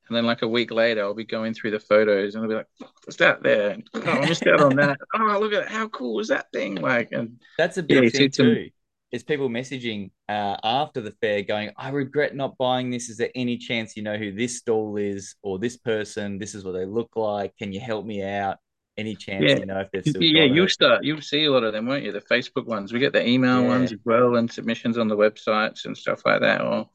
[0.07, 2.55] And then like a week later, I'll be going through the photos and I'll be
[2.55, 3.71] like, what's that there?
[3.71, 4.97] And, oh, I missed out on that.
[5.15, 5.69] Oh, look at it.
[5.69, 6.75] How cool was that thing?
[6.75, 8.69] Like, and That's a big you thing see some- too.
[9.15, 13.07] Is people messaging uh, after the fair going, I regret not buying this.
[13.07, 16.37] Is there any chance you know who this stall is or this person?
[16.37, 17.55] This is what they look like.
[17.55, 18.57] Can you help me out?
[18.97, 19.59] Any chance Yeah.
[19.59, 22.03] you know if they've still yeah, you'll start, you'll see a lot of them, won't
[22.03, 22.11] you?
[22.11, 22.91] The Facebook ones.
[22.91, 23.67] We get the email Yeah.
[23.69, 26.59] ones as well and submissions on the websites and stuff like that.
[26.61, 26.89] Or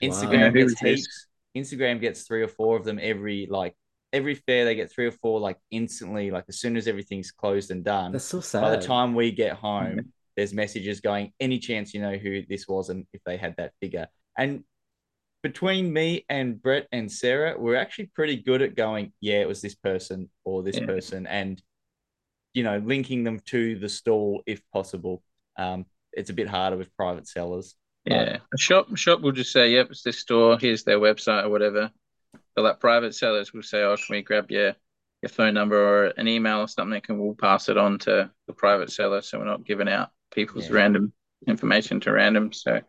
[0.00, 1.26] Instagram Yeah, who gets heaps.
[1.56, 3.74] Instagram gets three or four of them every like
[4.12, 4.64] every fair.
[4.64, 8.12] They get three or four like instantly, like as soon as everything's closed and done.
[8.12, 8.60] That's so sad.
[8.60, 12.66] By the time we get home, there's messages going, any chance you know who this
[12.68, 14.08] was and if they had that figure.
[14.36, 14.64] And
[15.42, 19.60] between me and Brett and Sarah, we're actually pretty good at going, yeah, it was
[19.60, 20.86] this person or this Yeah.
[20.86, 21.62] person, and
[22.54, 25.22] you know, linking them to the stall if possible.
[25.56, 27.74] Um, it's a bit harder with private sellers.
[28.04, 30.58] Yeah, a shop a shop will just say, "Yep, it's this store.
[30.58, 31.90] Here's their website or whatever."
[32.54, 34.76] But like private sellers will say, "Oh, can we grab your
[35.22, 38.52] your phone number or an email or something, and we'll pass it on to the
[38.52, 40.74] private seller, so we're not giving out people's Yeah.
[40.76, 41.12] random
[41.46, 42.80] information to random." So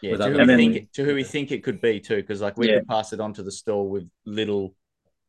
[0.00, 0.72] Yeah, to who, we knowing.
[0.72, 2.74] think, to who we think it could be too, because like we Yeah.
[2.74, 4.74] could pass it on to the store with little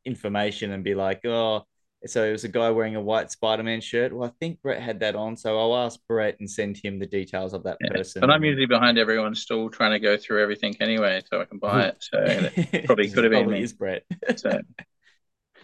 [0.06, 1.66] information and be like, oh,
[2.06, 4.14] so it was a guy wearing a white Spider-Man shirt.
[4.14, 7.08] Well, I think Brett had that on, so I'll ask Brett and send him the
[7.08, 7.90] details of that Yeah.
[7.90, 8.22] person.
[8.22, 11.60] But I'm usually behind everyone's stall trying to go through everything anyway, so I can
[11.60, 11.98] buy it.
[12.00, 12.54] So it
[12.86, 13.62] probably could have been me.
[13.62, 14.04] is Brett.
[14.38, 14.62] So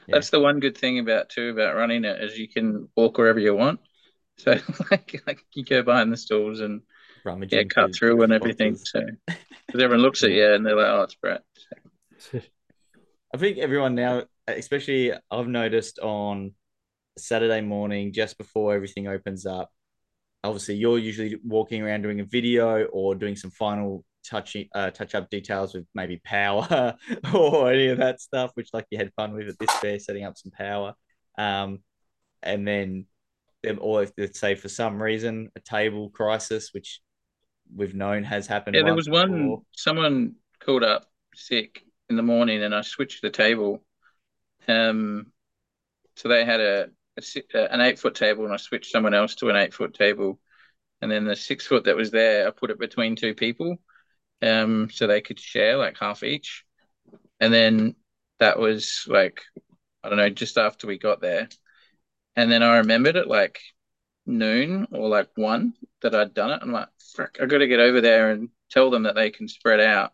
[0.08, 0.16] Yeah.
[0.16, 3.40] that's the one good thing about too about running it is you can walk wherever
[3.40, 3.80] you want.
[4.42, 4.58] So
[4.92, 6.82] like, like you go behind the stalls and
[7.24, 8.76] Rummaging yeah, cut through and everything.
[8.76, 11.44] So because everyone looks at you and they're like, "Oh, it's Brett."
[13.34, 16.54] I think everyone now, especially I've noticed on
[17.18, 19.70] Saturday morning, just before everything opens up,
[20.44, 25.14] obviously you're usually walking around doing a video or doing some final touch uh, touch
[25.14, 26.96] up details with maybe power
[27.34, 30.26] or any of that stuff, which like you had fun with at this fair, setting
[30.26, 30.96] up some power.
[31.38, 31.80] Um,
[32.44, 33.06] and then
[33.80, 37.02] or if let's say for some reason a table crisis, which
[37.74, 38.76] we've known has happened.
[38.76, 39.32] Yeah, there was one.
[39.32, 39.62] before.
[39.72, 41.06] Someone called up
[41.36, 43.84] sick in the morning, and I switched the table.
[44.68, 45.28] Um,
[46.16, 46.88] so they had a,
[47.18, 50.40] a an eight foot table, and I switched someone else to an eight foot table,
[51.02, 53.78] and then the six foot that was there, I put it between two people,
[54.42, 56.64] um, so they could share like half each,
[57.40, 57.96] and then
[58.40, 59.42] that was like
[60.04, 61.48] I don't know, just after we got there,
[62.36, 63.60] and then I remembered it like
[64.26, 66.60] noon or like one that I'd done it.
[66.62, 69.48] I'm like, frick, I got to get over there and tell them that they can
[69.48, 70.12] spread out.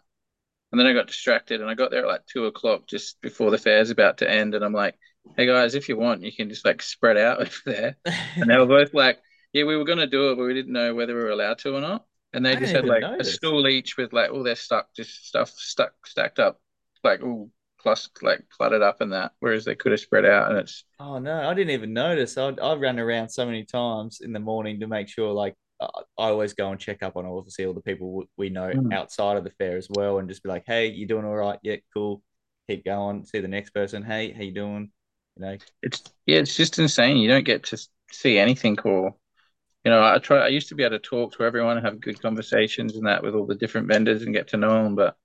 [0.71, 3.51] And then I got distracted and I got there at like two o'clock just before
[3.51, 4.53] the fair's about to end.
[4.53, 4.95] And I'm like,
[5.37, 7.97] hey guys, if you want, you can just like spread out over there.
[8.41, 9.19] And they were both like,
[9.53, 11.59] yeah, we were going to do it, but we didn't know whether we were allowed
[11.59, 12.05] to or not.
[12.33, 13.27] And they I just had like notice.
[13.29, 16.59] a stool each with like all their stuck, just stuff stuck, stacked up,
[17.03, 17.49] like all
[17.79, 19.33] plus like cluttered up in that.
[19.39, 22.37] Whereas they could have spread out and it's, Oh no, I didn't even notice.
[22.37, 25.31] I I ran around so many times in the morning to make sure.
[25.31, 28.49] Like uh, I always go and check up on all obviously all the people we
[28.49, 28.89] know Mm.
[28.91, 31.59] outside of the fair as well, and just be like, "Hey, you doing all right?
[31.61, 32.23] Yeah, cool.
[32.67, 33.25] Keep going.
[33.25, 34.03] See the next person.
[34.03, 34.91] Hey, how you doing?
[35.37, 37.17] You know, it's yeah, it's just insane.
[37.17, 39.15] You don't get to see anything or
[39.85, 42.01] you know, I try I used to be able to talk to everyone and have
[42.01, 45.17] good conversations and that with all the different vendors and get to know them, but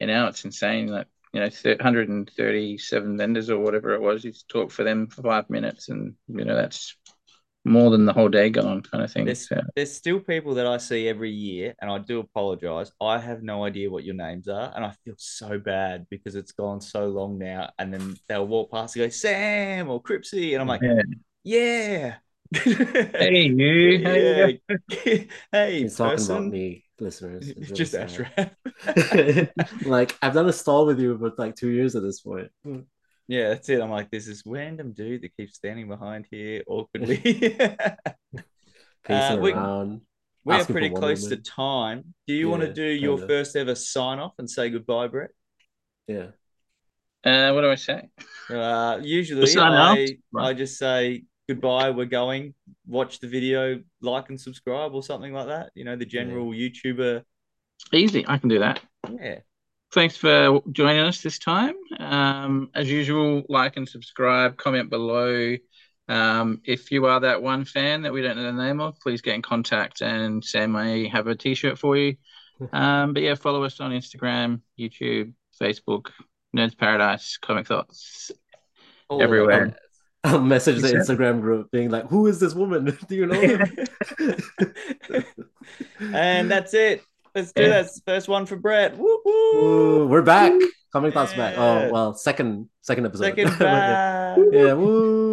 [0.00, 4.32] you know, it's insane like you know, thir- 137 vendors or whatever it was, you
[4.48, 6.96] talk for them for five minutes and you know, that's
[7.64, 9.26] more than the whole day gone kind of thing.
[9.26, 12.92] there's So, there's still people that I see every year, and I do apologize.
[13.00, 16.52] I have no idea what your names are, and I feel so bad because it's
[16.52, 17.70] gone so long now.
[17.78, 21.02] And then they'll walk past and go, "Sam" or "Cripsy," and I'm like, yeah.
[21.42, 22.16] "Yeah."
[22.54, 24.58] Hey you, how you
[25.06, 25.18] yeah.
[25.52, 26.36] hey, He's talking person.
[26.36, 27.48] about me, listeners.
[27.48, 27.94] It's It's really just.
[27.94, 28.50] Ashraf.
[29.86, 32.48] like I've done a stall with you for like two years at this point.
[33.26, 33.80] yeah, that's it.
[33.80, 37.16] I'm like, there's this random dude that keeps standing behind here awkwardly.
[37.18, 37.68] Pacing
[39.08, 40.00] Uh, we- around.
[40.44, 42.14] we are pretty one close to time.
[42.26, 43.28] Do you want to do your kinda.
[43.28, 45.30] first ever sign off and say goodbye, Brett?
[46.06, 46.28] Yeah.
[47.24, 48.08] Uh, what do I say?
[48.50, 49.50] Uh, usually?
[49.58, 52.54] I, I just say goodbye, we're going,
[52.86, 55.70] watch the video, like and subscribe or something like that.
[55.74, 57.22] You know, the general YouTuber.
[57.92, 58.80] Easy, I can do that.
[59.20, 59.40] Yeah.
[59.92, 61.74] Thanks for joining us this time.
[62.00, 65.56] Um, as usual, like and subscribe, comment below.
[66.08, 69.22] Um, if you are that one fan that we don't know the name of, please
[69.22, 72.16] get in contact and Sam may have a t shirt for you.
[72.72, 76.12] Um, but yeah, follow us on Instagram, YouTube, Facebook,
[76.56, 78.30] Nerds Paradise, Comic Thots.
[79.10, 79.76] Everywhere.
[80.24, 80.32] That.
[80.32, 82.84] I'll message the Instagram group being like, "Who is this woman?
[83.08, 83.62] Do you know him?"
[86.14, 87.02] and that's it.
[87.34, 87.82] Let's do Yeah.
[87.82, 87.90] that.
[88.06, 88.96] First one for Brett.
[88.96, 89.32] Woo woo.
[89.32, 90.52] Ooh, we're back.
[90.92, 91.56] Comic Thots back.
[91.58, 93.24] Oh well, second second episode.
[93.24, 94.38] Second back.
[94.52, 94.72] yeah.
[94.74, 95.23] Woo.